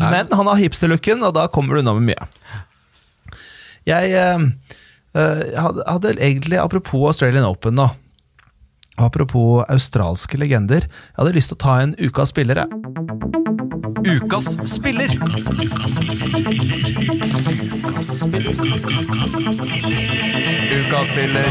[0.00, 2.62] Men han har hipsterlooken, og da kommer du unna med mye.
[3.86, 4.46] Jeg eh,
[5.14, 7.90] eh, hadde, hadde egentlig, apropos Australian Open nå,
[8.94, 12.66] og apropos australske legender, jeg hadde lyst til å ta en ukas spillere.
[14.04, 15.14] Ukas spiller!
[20.74, 21.48] Ukas spiller.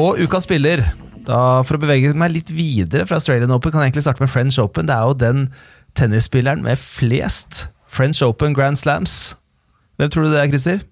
[0.00, 0.84] Og ukas spiller,
[1.26, 4.32] da for å bevege meg litt videre fra Australian Open, kan jeg egentlig starte med
[4.32, 4.88] French Open.
[4.88, 5.46] Det er jo den
[5.98, 9.34] tennisspilleren med flest French Open Grand Slams.
[10.00, 10.84] Hvem tror du det er, Christer?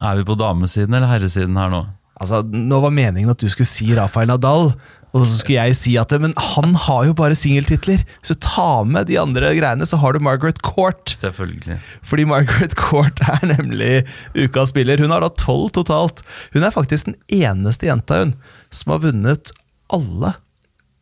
[0.00, 1.82] Er vi på damesiden eller herresiden her nå?
[2.20, 4.74] Altså, Nå var meningen at du skulle si Rafael Nadal,
[5.10, 9.08] og så skulle jeg si at Men han har jo bare singeltitler, så ta med
[9.10, 11.14] de andre greiene, så har du Margaret Court.
[11.18, 11.80] Selvfølgelig.
[12.06, 14.04] Fordi Margaret Court er nemlig
[14.38, 15.02] ukas spiller.
[15.02, 16.22] Hun har da tolv totalt.
[16.54, 18.36] Hun er faktisk den eneste jenta hun
[18.70, 19.50] som har vunnet
[19.90, 20.36] alle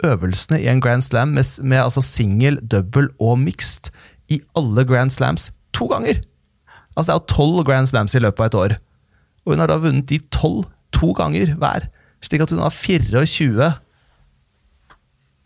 [0.05, 3.90] øvelsene i en Grand Slam med, med altså singel, double og mixed
[4.28, 6.20] i alle Grand Slams to ganger.
[6.96, 8.78] Altså Det er jo tolv Grand Slams i løpet av et år.
[9.46, 11.88] Og hun har da vunnet de tolv to ganger hver.
[12.24, 13.72] Slik at hun har 24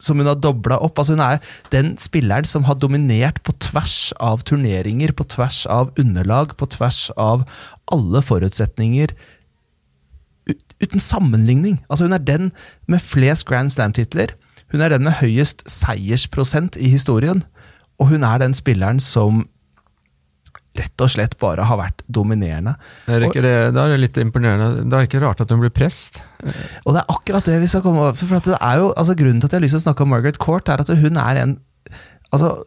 [0.03, 0.99] som hun har dobla opp.
[0.99, 1.43] Altså Hun er
[1.75, 7.07] den spilleren som har dominert på tvers av turneringer, på tvers av underlag, på tvers
[7.17, 7.47] av
[7.93, 9.15] alle forutsetninger.
[10.51, 11.81] Ut, uten sammenligning.
[11.89, 12.51] Altså Hun er den
[12.91, 14.35] med flest Grand Slam-titler.
[14.73, 17.45] Hun er den med høyest seiersprosent i historien.
[18.01, 19.45] Og hun er den spilleren som
[20.73, 22.73] rett og slett bare har vært dominerende.
[23.11, 24.87] Er ikke det, da er det litt imponerende.
[24.89, 26.23] Da er det ikke rart at hun blir prest.
[26.87, 28.17] Og det er akkurat det vi skal komme over.
[28.17, 30.13] For det er jo, altså Grunnen til at jeg har lyst til å snakke om
[30.15, 31.61] Margaret Court, er at hun er en
[32.33, 32.63] Altså,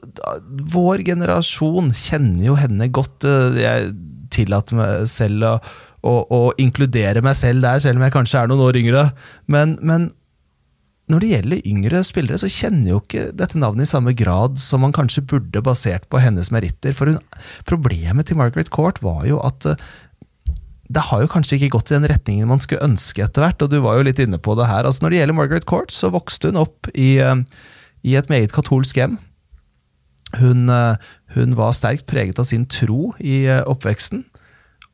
[0.69, 3.25] Vår generasjon kjenner jo henne godt.
[3.57, 3.95] Jeg
[4.29, 5.53] tillater meg selv å,
[6.05, 9.07] å, å inkludere meg selv der, selv om jeg kanskje er noen år yngre.
[9.51, 10.11] Men, men
[11.11, 14.81] når det gjelder yngre spillere, så kjenner jo ikke dette navnet i samme grad som
[14.81, 16.95] man kanskje burde, basert på hennes meritter.
[16.97, 17.19] For hun,
[17.69, 19.85] problemet til Margaret Court var jo at eh,
[20.89, 23.71] det har jo kanskje ikke gått i den retningen man skulle ønske etter hvert, og
[23.73, 24.85] du var jo litt inne på det her.
[24.85, 27.37] Altså Når det gjelder Margaret Court, så vokste hun opp i, eh,
[28.05, 29.19] i et meget katolsk hjem.
[30.41, 30.97] Hun, eh,
[31.37, 34.25] hun var sterkt preget av sin tro i oppveksten.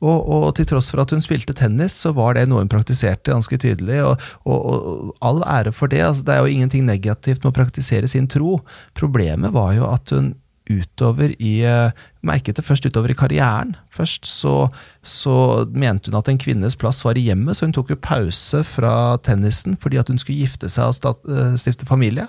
[0.01, 3.33] Og, og til tross for at hun spilte tennis, så var det noe hun praktiserte
[3.33, 3.99] ganske tydelig.
[4.01, 6.01] Og, og, og all ære for det.
[6.01, 8.57] Altså, det er jo ingenting negativt med å praktisere sin tro.
[8.97, 10.33] Problemet var jo at hun
[10.71, 11.91] utover i eh,
[12.21, 13.73] Merket det først utover i karrieren.
[13.89, 14.67] Først så,
[15.01, 18.61] så mente hun at en kvinnes plass var i hjemmet, så hun tok jo pause
[18.67, 22.27] fra tennisen fordi at hun skulle gifte seg og eh, stifte familie.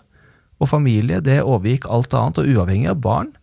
[0.62, 3.35] Og familie det overgikk alt annet, og uavhengig av barn.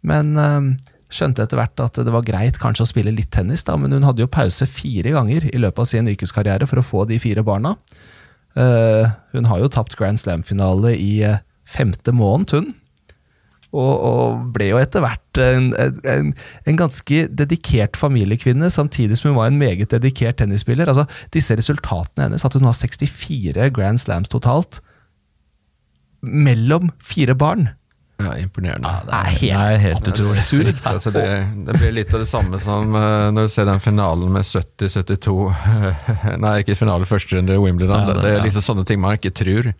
[0.00, 0.72] Men øh,
[1.12, 4.06] skjønte etter hvert at det var greit kanskje å spille litt tennis, da, men hun
[4.06, 7.44] hadde jo pause fire ganger i løpet av sin yrkeskarriere for å få de fire
[7.46, 7.76] barna.
[8.56, 12.72] Uh, hun har jo tapt Grand Slam-finale i uh, femte måned, hun.
[13.72, 16.32] Og, og, ble jo etter hvert en, en,
[16.68, 20.90] en, ganske dedikert familiekvinne, samtidig som hun var en meget dedikert tennisspiller.
[20.92, 24.82] Altså, disse resultatene hennes, at hun har 64 Grand Slams totalt,
[26.20, 27.70] mellom fire barn.
[28.22, 28.88] Ja, imponerende.
[28.88, 30.46] Ja, det, er helt, det er helt utrolig.
[30.48, 30.82] Sykt.
[30.92, 31.24] Altså det,
[31.66, 35.36] det, blir litt av det samme som uh, når du ser den finalen med 70-72
[36.44, 38.02] Nei, ikke finale første runde i Wimbledon.
[38.04, 39.72] Ja, det, det, er liksom sånne ting man ikke tror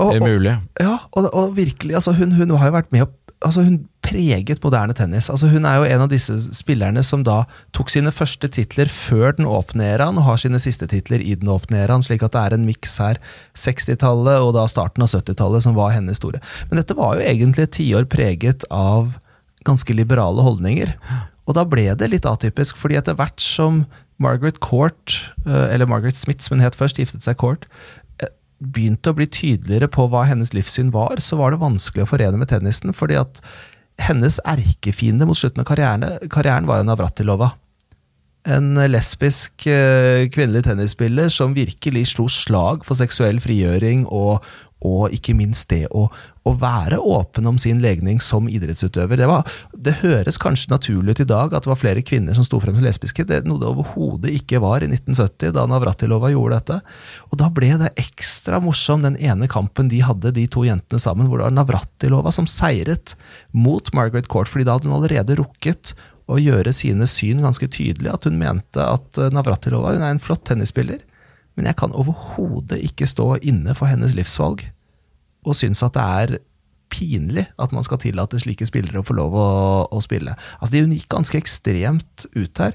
[0.00, 0.52] og, er mulig.
[0.54, 3.10] Og, ja, og, og virkelig, altså hun, hun, har jo vært med å
[3.40, 5.30] altså Hun preget moderne tennis.
[5.30, 7.44] Altså Hun er jo en av disse spillerne som da
[7.76, 11.50] tok sine første titler før den åpne æraen, og har sine siste titler i den
[11.52, 13.20] åpne æraen, slik at det er en miks her.
[13.58, 16.42] 60-tallet og da starten av 70-tallet som var hennes store.
[16.70, 19.18] Men dette var jo egentlig et tiår preget av
[19.68, 20.94] ganske liberale holdninger.
[21.48, 23.84] Og da ble det litt atypisk, fordi etter hvert som
[24.20, 25.16] Margaret Court,
[25.46, 27.64] eller Margaret Smith som hun het først, giftet seg Court,
[28.60, 32.40] begynte å bli tydeligere på hva hennes livssyn var, så var det vanskelig å forene
[32.40, 32.92] med tennisen.
[32.96, 33.40] fordi at
[34.00, 37.52] hennes erkefiende mot slutten av karrieren, karrieren var jo Navratilova.
[38.48, 39.66] En lesbisk
[40.32, 44.40] kvinnelig tennisspiller som virkelig slo slag for seksuell frigjøring og,
[44.80, 46.06] og ikke minst det å,
[46.46, 49.20] å, være åpen om sin legning som idrettsutøver.
[49.20, 52.46] Det, var, det, høres kanskje naturlig ut i dag at det var flere kvinner som
[52.46, 56.32] sto frem som lesbiske, det er noe det overhodet ikke var i 1970, da Navratilova
[56.32, 56.78] gjorde dette.
[57.30, 61.28] Og da ble det ekstra morsom, den ene kampen de hadde, de to jentene sammen,
[61.28, 63.16] hvor det var Navratilova som seiret
[63.52, 65.94] mot Margaret Court, fordi da hadde hun allerede rukket
[66.30, 70.46] å gjøre sine syn ganske tydelig, at hun mente at Navratilova hun er en flott
[70.48, 71.02] tennisspiller
[71.60, 74.62] men jeg kan overhodet ikke stå inne for hennes livsvalg.
[75.46, 76.36] Og syns at det er
[76.90, 79.48] pinlig at man skal tillate slike spillere å få lov å,
[79.94, 80.34] å spille.
[80.58, 82.74] Altså De gikk ganske ekstremt ut her.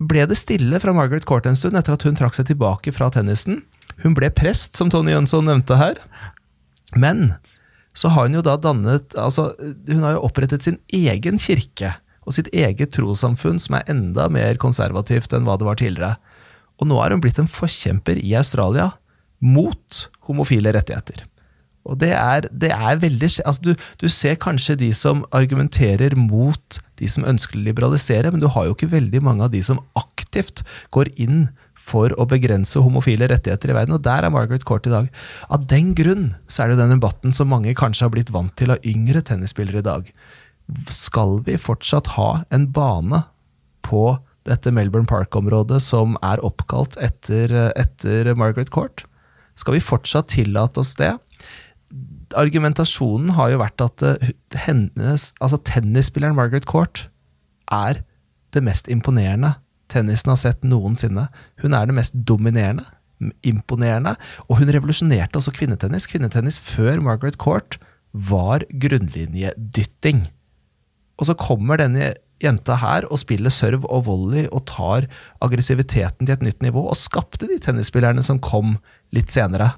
[0.00, 3.10] Ble det stille fra Margaret Court en stund etter at hun trakk seg tilbake fra
[3.12, 3.64] tennisen?
[4.00, 5.98] Hun ble prest, som Tony Jønsson nevnte her.
[6.96, 7.34] Men
[7.92, 11.96] så har hun jo da dannet altså Hun har jo opprettet sin egen kirke
[12.28, 16.14] og sitt eget trossamfunn, som er enda mer konservativt enn hva det var tidligere.
[16.78, 18.90] Og nå er hun blitt en forkjemper i Australia
[19.40, 21.24] mot homofile rettigheter.
[21.88, 23.72] Og det er, det er veldig altså du,
[24.02, 28.68] du, ser kanskje de som argumenterer mot de som ønsker å liberalisere, men du har
[28.68, 30.64] jo ikke veldig mange av de som aktivt
[30.94, 31.48] går inn
[31.90, 35.08] for å begrense homofile rettigheter i verden, og der er Margaret Court i dag.
[35.48, 38.74] Av den grunn så er det den debatten som mange kanskje har blitt vant til
[38.74, 40.10] av yngre tennisspillere i dag.
[40.92, 43.24] Skal vi fortsatt ha en bane
[43.86, 44.04] på
[44.48, 49.06] dette Melbourne Park-området som er oppkalt etter, etter Margaret Court?
[49.58, 51.16] Skal vi fortsatt tillate oss det?
[52.38, 54.30] Argumentasjonen har jo vært at eh,
[54.66, 57.08] hennes, altså tennisspilleren Margaret Court
[57.74, 58.02] er
[58.54, 59.56] det mest imponerende
[59.90, 61.28] tennisen har sett noensinne.
[61.62, 62.86] Hun er det mest dominerende,
[63.46, 64.16] imponerende,
[64.48, 66.08] og hun revolusjonerte også kvinnetennis.
[66.10, 67.78] Kvinnetennis før Margaret Court
[68.12, 70.26] var grunnlinjedytting.
[71.20, 75.04] Og så kommer denne jenta her og spiller serve og volley og tar
[75.44, 78.78] aggressiviteten til et nytt nivå, og skapte de tennisspillerne som kom
[79.14, 79.74] litt senere.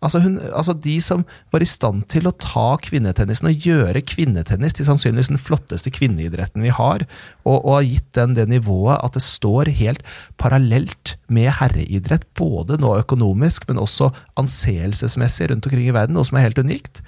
[0.00, 4.76] Altså, hun, altså, De som var i stand til å ta kvinnetennisen og gjøre kvinnetennis
[4.76, 7.04] til sannsynligvis den flotteste kvinneidretten vi har,
[7.44, 10.04] og, og har gitt den det nivået at det står helt
[10.40, 14.08] parallelt med herreidrett, både nå økonomisk, men også
[14.40, 17.04] anseelsesmessig rundt omkring i verden, noe som er helt unikt.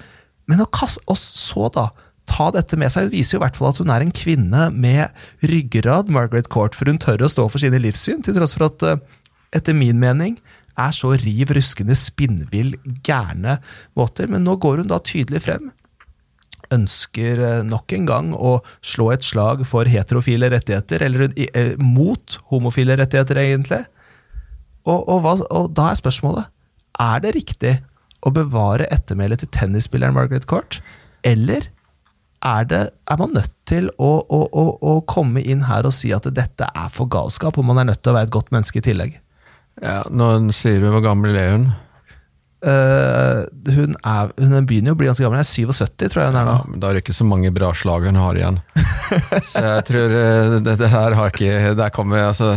[0.50, 1.88] Men å kaste oss så, da,
[2.28, 5.48] ta dette med seg, viser jo i hvert fall at hun er en kvinne med
[5.48, 8.84] ryggrad, Margaret Court, for hun tør å stå for sine livssyn, til tross for at,
[8.84, 9.00] eh,
[9.56, 10.36] etter min mening,
[10.80, 13.58] er så riv ruskende spinnvill gærne
[13.98, 14.30] måter.
[14.30, 15.70] Men nå går hun da tydelig frem.
[16.72, 22.38] Ønsker eh, nok en gang å slå et slag for heterofile rettigheter, eller eh, mot
[22.52, 23.82] homofile rettigheter, egentlig.
[24.88, 26.48] Og, og, hva, og da er spørsmålet
[27.02, 27.76] er det riktig
[28.22, 30.80] å bevare ettermælet til tennisspilleren Margaret Court,
[31.26, 31.68] eller
[32.42, 36.10] er, det, er man nødt til å, å, å, å, komme inn her og si
[36.14, 38.82] at dette er for galskap, og man er nødt til å være et godt menneske
[38.82, 39.18] i tillegg?
[39.80, 41.70] Ja, Nå sier du hvor gammel er hun?
[42.62, 43.42] Uh,
[43.74, 45.40] hun, er, hun begynner jo å bli ganske gammel.
[45.40, 46.54] Hun er 77, tror jeg hun er nå.
[46.60, 48.60] Ja, da er det ikke så mange bra slag hun har igjen.
[49.50, 52.54] så jeg tror uh, det, det, her har ikke Der kommer altså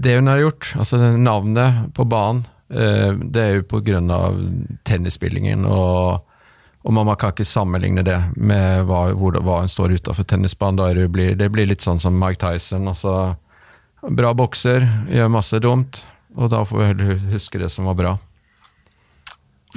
[0.00, 4.42] Det hun har gjort, altså navnet på banen, uh, det er jo på grunn av
[4.88, 5.66] tennisspillingen.
[5.68, 6.26] og
[6.80, 10.96] og man kan ikke sammenligne det med hva, hvor, hva hun står utafor tennisbanen.
[10.96, 12.88] Det blir, det blir litt sånn som Mike Tyson.
[12.88, 13.34] altså
[14.00, 16.02] Bra bokser, gjør masse dumt.
[16.38, 18.12] Og da får vi heller huske det som var bra.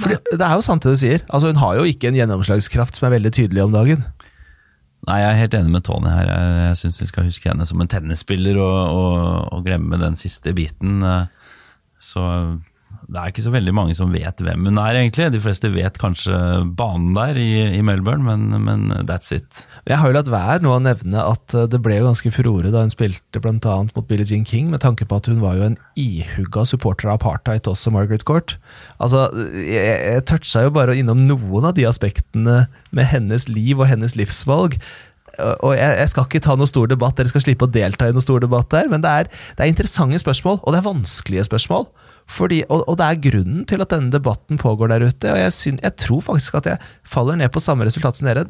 [0.00, 1.22] Fordi, det er jo sant det du sier.
[1.28, 4.04] Altså, hun har jo ikke en gjennomslagskraft som er veldig tydelig om dagen.
[5.04, 6.30] Nei, Jeg er helt enig med Tony her.
[6.30, 9.18] Jeg, jeg syns vi skal huske henne som en tennisspiller og, og,
[9.52, 11.04] og glemme den siste biten.
[12.00, 12.24] Så
[13.08, 15.28] det er ikke så veldig mange som vet hvem hun er, egentlig.
[15.34, 16.34] De fleste vet kanskje
[16.78, 19.64] banen der i, i Melbourne, men, men, that's it.
[19.88, 22.72] Jeg har jo latt være nå å nevne at eh, det ble jo ganske furore
[22.74, 23.76] da hun spilte bl.a.
[23.88, 27.20] mot Billie Jean King, med tanke på at hun var jo en ihugga supporter av
[27.20, 28.56] apartheid også, Margaret Court.
[28.98, 29.26] Altså,
[29.60, 34.16] jeg, jeg toucha jo bare innom noen av de aspektene med hennes liv og hennes
[34.18, 34.78] livsvalg
[35.40, 38.22] og jeg, skal ikke ta noe stor debatt, dere skal slippe å delta i noe
[38.22, 41.88] stor debatt der, men det er, det er interessante spørsmål, og det er vanskelige spørsmål.
[42.30, 45.32] Fordi, og, og, det er grunnen til at denne debatten pågår der ute.
[45.32, 48.46] og jeg, synes, jeg, tror faktisk at jeg faller ned på samme resultat som dere.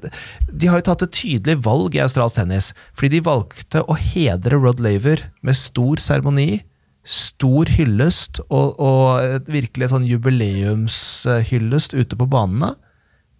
[0.50, 2.70] De har jo tatt et tydelig valg i australsk tennis.
[2.94, 6.62] Fordi de valgte å hedre Rod Laver med stor seremoni,
[7.04, 12.74] stor hyllest og, og virkelig sånn jubileumshyllest ute på banene.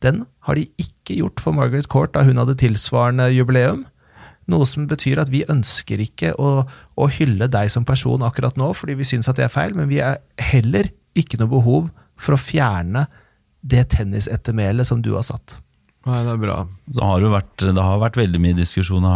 [0.05, 3.87] Den har de ikke gjort for Margaret Court da hun hadde tilsvarende jubileum.
[4.53, 8.73] Noe som betyr at vi ønsker ikke å, å hylle deg som person akkurat nå,
[8.77, 10.21] fordi vi syns at det er feil, men vi er
[10.53, 13.07] heller ikke noe behov for å fjerne
[13.65, 15.59] det tennisettermælet som du har satt.
[16.05, 16.57] Nei, det er bra.
[17.01, 19.07] Har det, vært, det, har vært veldig mye diskusjon.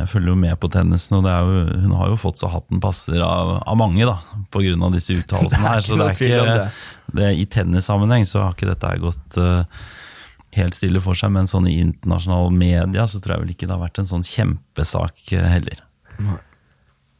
[0.00, 3.22] Jeg følger jo med på tennisen, og jo, hun har jo fått så hatten passer
[3.22, 4.16] av, av mange, da,
[4.50, 4.90] pga.
[4.96, 5.84] disse uttalelsene her.
[5.86, 6.56] Så det er ikke,
[7.14, 9.84] det, I tennissammenheng så har ikke dette gått uh,
[10.56, 13.74] helt stille for seg, men sånn i internasjonale media så tror jeg vel ikke det
[13.76, 15.80] har vært en sånn kjempesak eh, heller.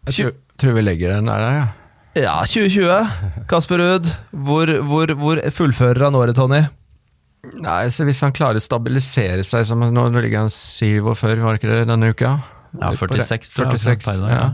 [0.08, 1.66] Jeg tror, tror vi legger den der, ja.
[2.14, 3.44] Ja, 2020.
[3.50, 4.10] Kasper Ruud,
[4.46, 6.62] hvor, hvor, hvor fullfører han året, Tony?
[7.60, 11.60] Nei, så Hvis han klarer å stabilisere seg som Nå ligger han 47, var det
[11.60, 12.30] ikke det denne uka?
[12.74, 13.82] Ja, 46, tror jeg.
[13.84, 14.46] 46, ja.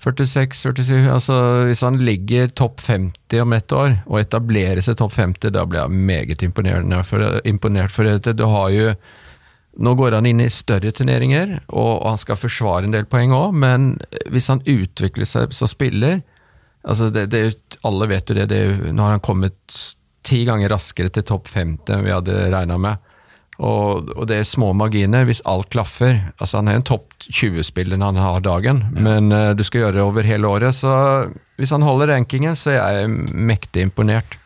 [0.00, 1.34] 46, 47 altså
[1.68, 5.82] Hvis han ligger topp 50 om ett år, og etablerer seg topp 50, da blir
[5.82, 7.92] jeg meget imponerende for, imponert.
[7.92, 8.94] For det, du har jo
[9.80, 13.52] Nå går han inn i større turneringer, og han skal forsvare en del poeng òg,
[13.54, 13.92] men
[14.26, 16.18] hvis han utvikler seg som spiller
[16.82, 19.78] altså det, det, Alle vet jo det, det Nå har han kommet
[20.26, 23.09] ti ganger raskere til topp 50 enn vi hadde regna med.
[23.60, 26.18] Og, og det er små marginer hvis alt klaffer.
[26.40, 29.98] Altså Han er en topp 20-spiller når han har dagen, men uh, du skal gjøre
[29.98, 30.78] det over hele året.
[30.78, 30.92] Så
[31.60, 34.38] hvis han holder rankingen, så er jeg mektig imponert.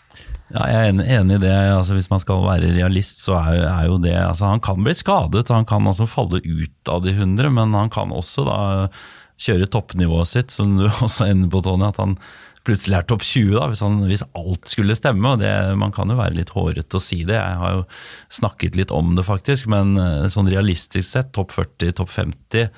[0.55, 1.55] Ja, jeg er enig, enig i det.
[1.55, 4.95] Altså, hvis man skal være realist, så er, er jo det altså, Han kan bli
[4.95, 8.59] skadet, han kan altså falle ut av de 100, men han kan også da
[9.41, 11.89] kjøre toppnivået sitt, som du også ender på, Tony.
[11.89, 12.19] At han
[12.65, 15.35] plutselig er topp 20, da, hvis, han, hvis alt skulle stemme.
[15.35, 17.37] og det, Man kan jo være litt hårete å si det.
[17.37, 17.83] Jeg har jo
[18.33, 19.67] snakket litt om det, faktisk.
[19.73, 22.71] Men eh, sånn realistisk sett, topp 40, topp 50,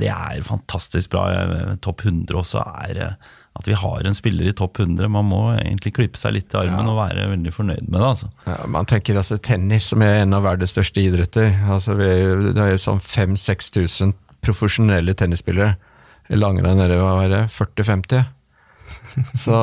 [0.00, 1.28] det er fantastisk bra.
[1.84, 5.10] Topp 100 også er eh, at vi har en spiller i topp 100.
[5.12, 8.06] Man må egentlig klippe seg litt i armen og være veldig fornøyd med det.
[8.14, 8.30] altså.
[8.48, 11.50] Ja, man tenker altså tennis, som er en av verdens største idretter.
[11.68, 15.74] Altså, vi, er jo- det er jo sånn 5000-6000 profesjonelle tennisspillere.
[16.32, 18.24] Langrenn nede, hva er det, 40-50?
[19.44, 19.56] Så,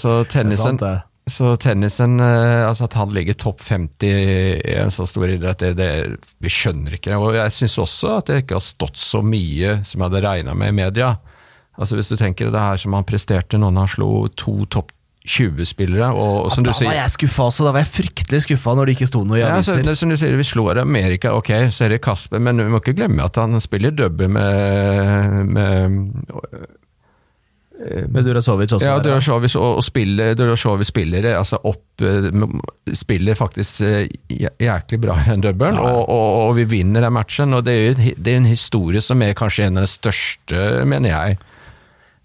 [0.00, 0.78] så tennisen.
[1.26, 5.70] Så tennisen, eh, altså at han ligger topp 50 i en så stor idrett, det,
[5.78, 7.14] det, vi skjønner ikke.
[7.14, 7.20] det.
[7.20, 10.56] Og jeg syns også at det ikke har stått så mye som jeg hadde regna
[10.58, 11.14] med i media.
[11.80, 14.92] Altså Hvis du tenker det her som han presterte når han slo to topp
[15.24, 17.64] 20-spillere, og, og som da du sier var jeg skuffa også.
[17.64, 19.88] Da var jeg fryktelig skuffa når det ikke sto noe i ja, altså, aviser.
[19.88, 22.82] det, som du sier, Vi slår Amerika, ok, så er det Kasper, men vi må
[22.82, 25.96] ikke glemme at han spiller double med, med
[27.74, 28.86] Med Durasovic også.
[28.86, 32.28] Ja, Durasovic og, og spiller, Durasovic spillere altså opp eh,
[32.94, 34.06] Spiller faktisk eh,
[34.62, 37.52] jæklig bra i den doublen, og, og, og vi vinner den matchen.
[37.56, 40.62] og Det er jo det er en historie som er kanskje en av de største,
[40.86, 41.38] mener jeg.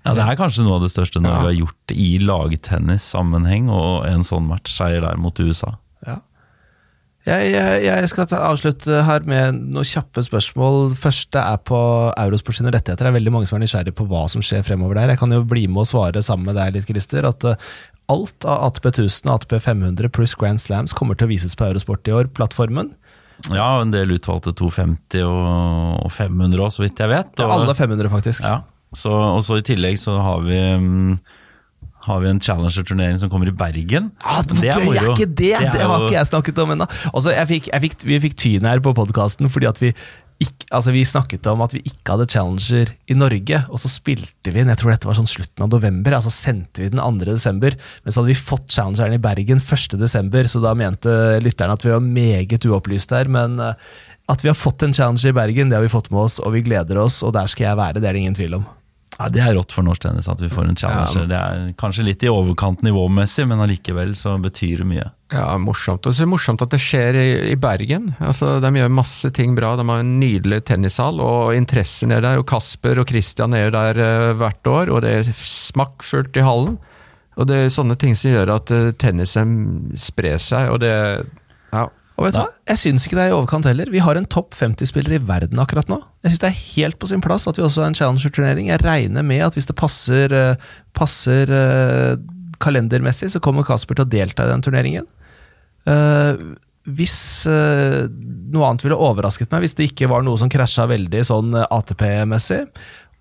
[0.05, 1.49] Ja, Det er kanskje noe av det største Norge Ja.
[1.49, 5.73] har gjort i lagtennissammenheng, og en sånn matchseier der mot USA.
[7.29, 10.95] Jeg, jeg, jeg skal ta, avslutte her med noen kjappe spørsmål.
[10.99, 11.79] Første er på
[12.15, 13.05] Eurosport sine rettigheter.
[13.05, 15.13] Det er veldig mange som er nysgjerrige på hva som skjer fremover der.
[15.13, 17.27] Jeg kan jo bli med og svare sammen med deg litt, Christer.
[17.29, 17.69] At eh,
[18.09, 21.69] alt av ATP 1000 og ATP 500 pluss Grand Slams kommer til å vises på
[21.69, 22.95] Eurosport i år, plattformen.
[23.53, 27.31] Ja, en del utvalgte 250 og og 500 òg, så vidt jeg vet.
[27.39, 28.45] Og, Alle 500, faktisk.
[28.45, 28.61] Ja,
[28.95, 31.19] så, og så I tillegg så har vi, mm,
[32.07, 34.11] har vi en Challenger-turnering som kommer i Bergen.
[34.23, 35.35] Ja, det, Det er gøy er ikke det?
[35.35, 36.87] Det er Det, har ikke jeg snakket om ennå.
[37.11, 37.35] Altså,
[38.07, 39.93] vi fikk tyn her på podkasten fordi at vi
[40.39, 44.53] ikke, altså vi snakket om at vi ikke hadde Challenger i Norge, og så spilte
[44.53, 47.27] vi den, jeg tror dette var sånn slutten av november, altså sendte vi den 2.
[47.27, 49.97] desember, men så hadde vi fått Challengeren i Bergen 1.
[49.99, 51.11] desember, så da mente
[51.43, 53.75] lytterne at vi var meget uopplyst her, men eh,
[54.31, 56.55] at vi har fått en Challenger i Bergen, det har vi fått med oss, og
[56.55, 58.67] vi gleder oss, og der skal jeg være, det er det ingen tvil om.
[59.19, 61.25] Ja, Det er rått for norsk tennis at vi får en Challenger.
[61.27, 65.07] Det er kanskje litt i overkant nivåmessig, men allikevel så betyr det mye.
[65.35, 66.07] Ja, morsomt.
[66.07, 68.13] Og så er det morsomt at det skjer i, i Bergen.
[68.23, 69.73] Altså, De gjør masse ting bra.
[69.75, 72.39] De har en nydelig tennishall, og interessen er der.
[72.39, 76.79] og Kasper og Christian er der uh, hvert år, og det er smakkfullt i hallen.
[77.35, 79.51] Og det er sånne ting som gjør at uh, tennisen
[79.99, 80.95] sprer seg, og det
[81.75, 81.85] ja.
[82.19, 82.49] Og vet du hva?
[82.67, 83.89] Jeg syns ikke det er i overkant heller.
[83.93, 86.01] Vi har en topp 50-spiller i verden akkurat nå.
[86.25, 88.67] Jeg syns det er helt på sin plass at vi også har en Challenger-turnering.
[88.73, 92.17] Jeg regner med at hvis det passer, eh, passer eh,
[92.59, 95.07] kalendermessig, så kommer Kasper til å delta i den turneringen.
[95.87, 96.43] Eh,
[96.89, 101.53] hvis noe annet ville overrasket meg, hvis det ikke var noe som krasja veldig sånn
[101.61, 102.63] ATP-messig.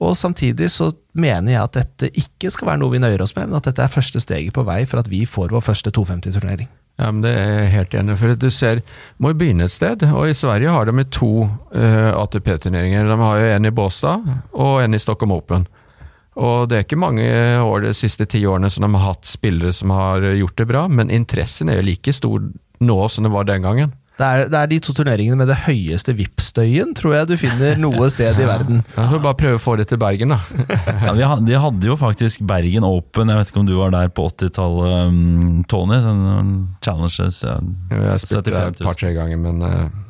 [0.02, 0.88] Og samtidig så
[1.18, 3.84] mener jeg at dette ikke skal være noe vi nøyer oss med, men at dette
[3.84, 6.70] er første steget på vei for at vi får vår første 250-turnering.
[6.98, 8.18] Ja, men Det er jeg helt enig.
[8.18, 8.82] For du ser,
[9.22, 10.02] må jo begynne et sted.
[10.10, 13.06] Og i Sverige har de to uh, ATP-turneringer.
[13.06, 15.68] De har jo en i Båstad og en i Stockholm Open.
[16.38, 17.26] Og det er ikke mange
[17.62, 20.84] år de siste ti årene som de har hatt spillere som har gjort det bra,
[20.86, 22.44] men interessen er jo like stor
[22.78, 23.94] nå som det var den gangen.
[24.18, 27.78] Det er, det er de to turneringene med det høyeste VIP-støyen, tror jeg du finner
[27.78, 28.82] noe sted i verden.
[28.96, 30.40] Jeg får bare prøve å få det til Bergen, da.
[31.06, 33.94] Ja, vi hadde, De hadde jo faktisk Bergen Open, jeg vet ikke om du var
[33.94, 36.00] der på 80-tallet, um, Tony?
[36.02, 36.26] Sånn,
[36.84, 37.16] challenges.
[37.18, 37.40] Challengers.
[37.46, 38.02] Ja.
[38.12, 40.04] Jeg spilte spilt det et par-tre ganger, men uh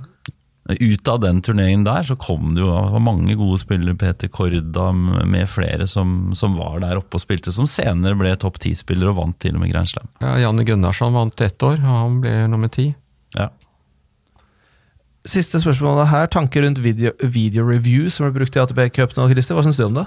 [0.69, 4.29] Ut av den turneringen der så kom det jo det var mange gode spillere, Peter
[4.29, 9.09] Korda med flere, som, som var der oppe og spilte, som senere ble topp ti-spiller
[9.09, 10.11] og vant til og med Grand Slam.
[10.21, 12.91] ja, Janne Gunnarsson vant ett år, og han ble nummer ti.
[13.33, 13.49] Ja.
[15.27, 16.31] Siste spørsmålet her.
[16.31, 19.59] Tanker rundt video, video review som ble brukt i ATP Cup nå, Christer.
[19.59, 20.07] Hva syns du om det?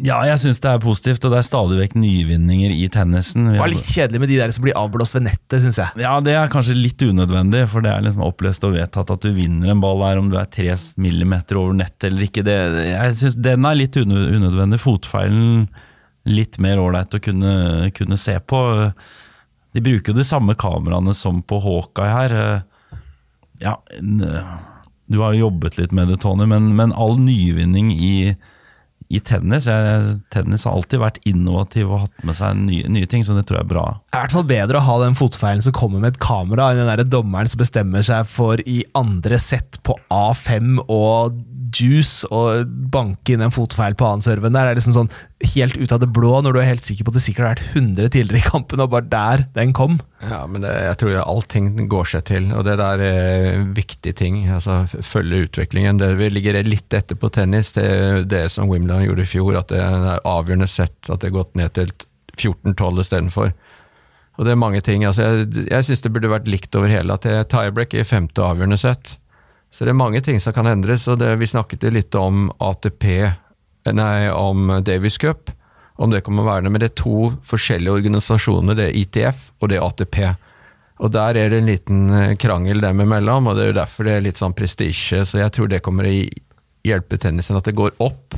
[0.00, 3.50] Ja, jeg syns det er positivt, og det er stadig vekk nyvinninger i tennisen.
[3.52, 6.00] Det var litt kjedelig med de der som blir avblåst ved nettet, syns jeg.
[6.00, 9.28] Ja, det er kanskje litt unødvendig, for det er liksom opplest og vedtatt at du
[9.36, 12.46] vinner en ball her om du er tre millimeter over nettet eller ikke.
[12.48, 12.56] Det,
[12.88, 14.80] jeg synes Den er litt unødvendig.
[14.80, 15.68] Fotfeilen
[16.30, 17.54] litt mer ålreit å kunne,
[17.96, 18.62] kunne se på.
[19.76, 22.38] De bruker jo de samme kameraene som på Hawkeye her.
[23.60, 23.76] Ja,
[25.10, 28.34] du har jo jobbet litt med det, Tony, men, men all nyvinning i
[29.10, 29.66] i tennis.
[29.66, 33.46] Jeg, tennis har alltid vært innovativ og hatt med seg nye, nye ting, så det
[33.48, 33.86] tror jeg er bra.
[34.06, 36.70] Det er i hvert fall bedre å ha den fotfeilen som kommer med et kamera,
[36.70, 41.40] enn den der dommeren som bestemmer seg for i andre sett på A5 og
[41.76, 44.54] juice og banke inn en fotfeil på annenserven.
[44.54, 45.12] Der Det er liksom sånn
[45.54, 47.54] helt ut av det blå, når du er helt sikker på at det sikkert har
[47.54, 50.00] vært 100 tidligere i kampen, og bare der den kom.
[50.20, 54.42] Ja, men det, jeg tror allting går seg til, og det der er viktige ting.
[54.52, 56.00] altså Følge utviklingen.
[56.00, 59.58] Det vi ligger litt etter på tennis, det er det som Wimbledon gjorde i fjor,
[59.58, 61.92] at det er avgjørende sett at det er gått ned til
[62.36, 63.52] 14-12 istedenfor.
[64.38, 65.04] Og det er mange ting.
[65.04, 68.06] altså Jeg, jeg syns det burde vært likt over hele, at det er tiebreak i
[68.06, 69.16] femte avgjørende sett.
[69.70, 72.48] Så det er mange ting som kan endres, og det, vi snakket jo litt om
[72.58, 73.06] ATP,
[73.94, 75.52] nei, om Davis Cup
[76.00, 78.76] om det kommer å være det, men det er to forskjellige organisasjoner.
[78.78, 80.20] Det er ITF og det er ATP.
[81.00, 84.08] Og Der er det en liten eh, krangel dem imellom, og det er jo derfor
[84.08, 85.26] det er litt sånn prestisje.
[85.28, 86.14] Så jeg tror det kommer å
[86.88, 88.36] hjelpe tennisen, at det går opp.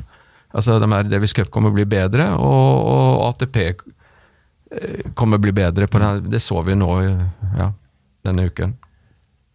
[0.52, 5.44] Altså de her Davis Cup kommer å bli bedre, og, og ATP eh, kommer å
[5.44, 5.88] bli bedre.
[5.88, 7.72] på det, det så vi nå ja,
[8.26, 8.76] denne uken.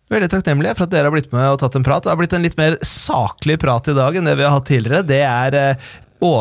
[0.07, 2.05] Veldig takknemlige for at dere har blitt med og tatt en prat.
[2.05, 4.69] Det har blitt en litt mer saklig prat i dag enn det vi har hatt
[4.69, 5.03] tidligere.
[5.03, 5.57] Det er
[6.24, 6.32] å,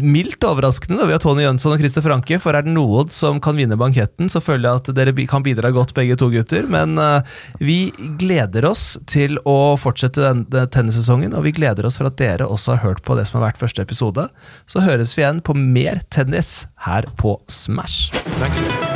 [0.00, 3.40] mildt overraskende da vi har Tony Jønsson og Christer Franke, for er det noen som
[3.42, 6.68] kan vinne banketten, så føler jeg at dere kan bidra godt, begge to gutter.
[6.72, 7.20] Men uh,
[7.60, 12.48] vi gleder oss til å fortsette denne tennissesongen, og vi gleder oss for at dere
[12.48, 14.28] også har hørt på det som har vært første episode.
[14.70, 18.14] Så høres vi igjen på mer tennis her på Smash.
[18.40, 18.95] Takk.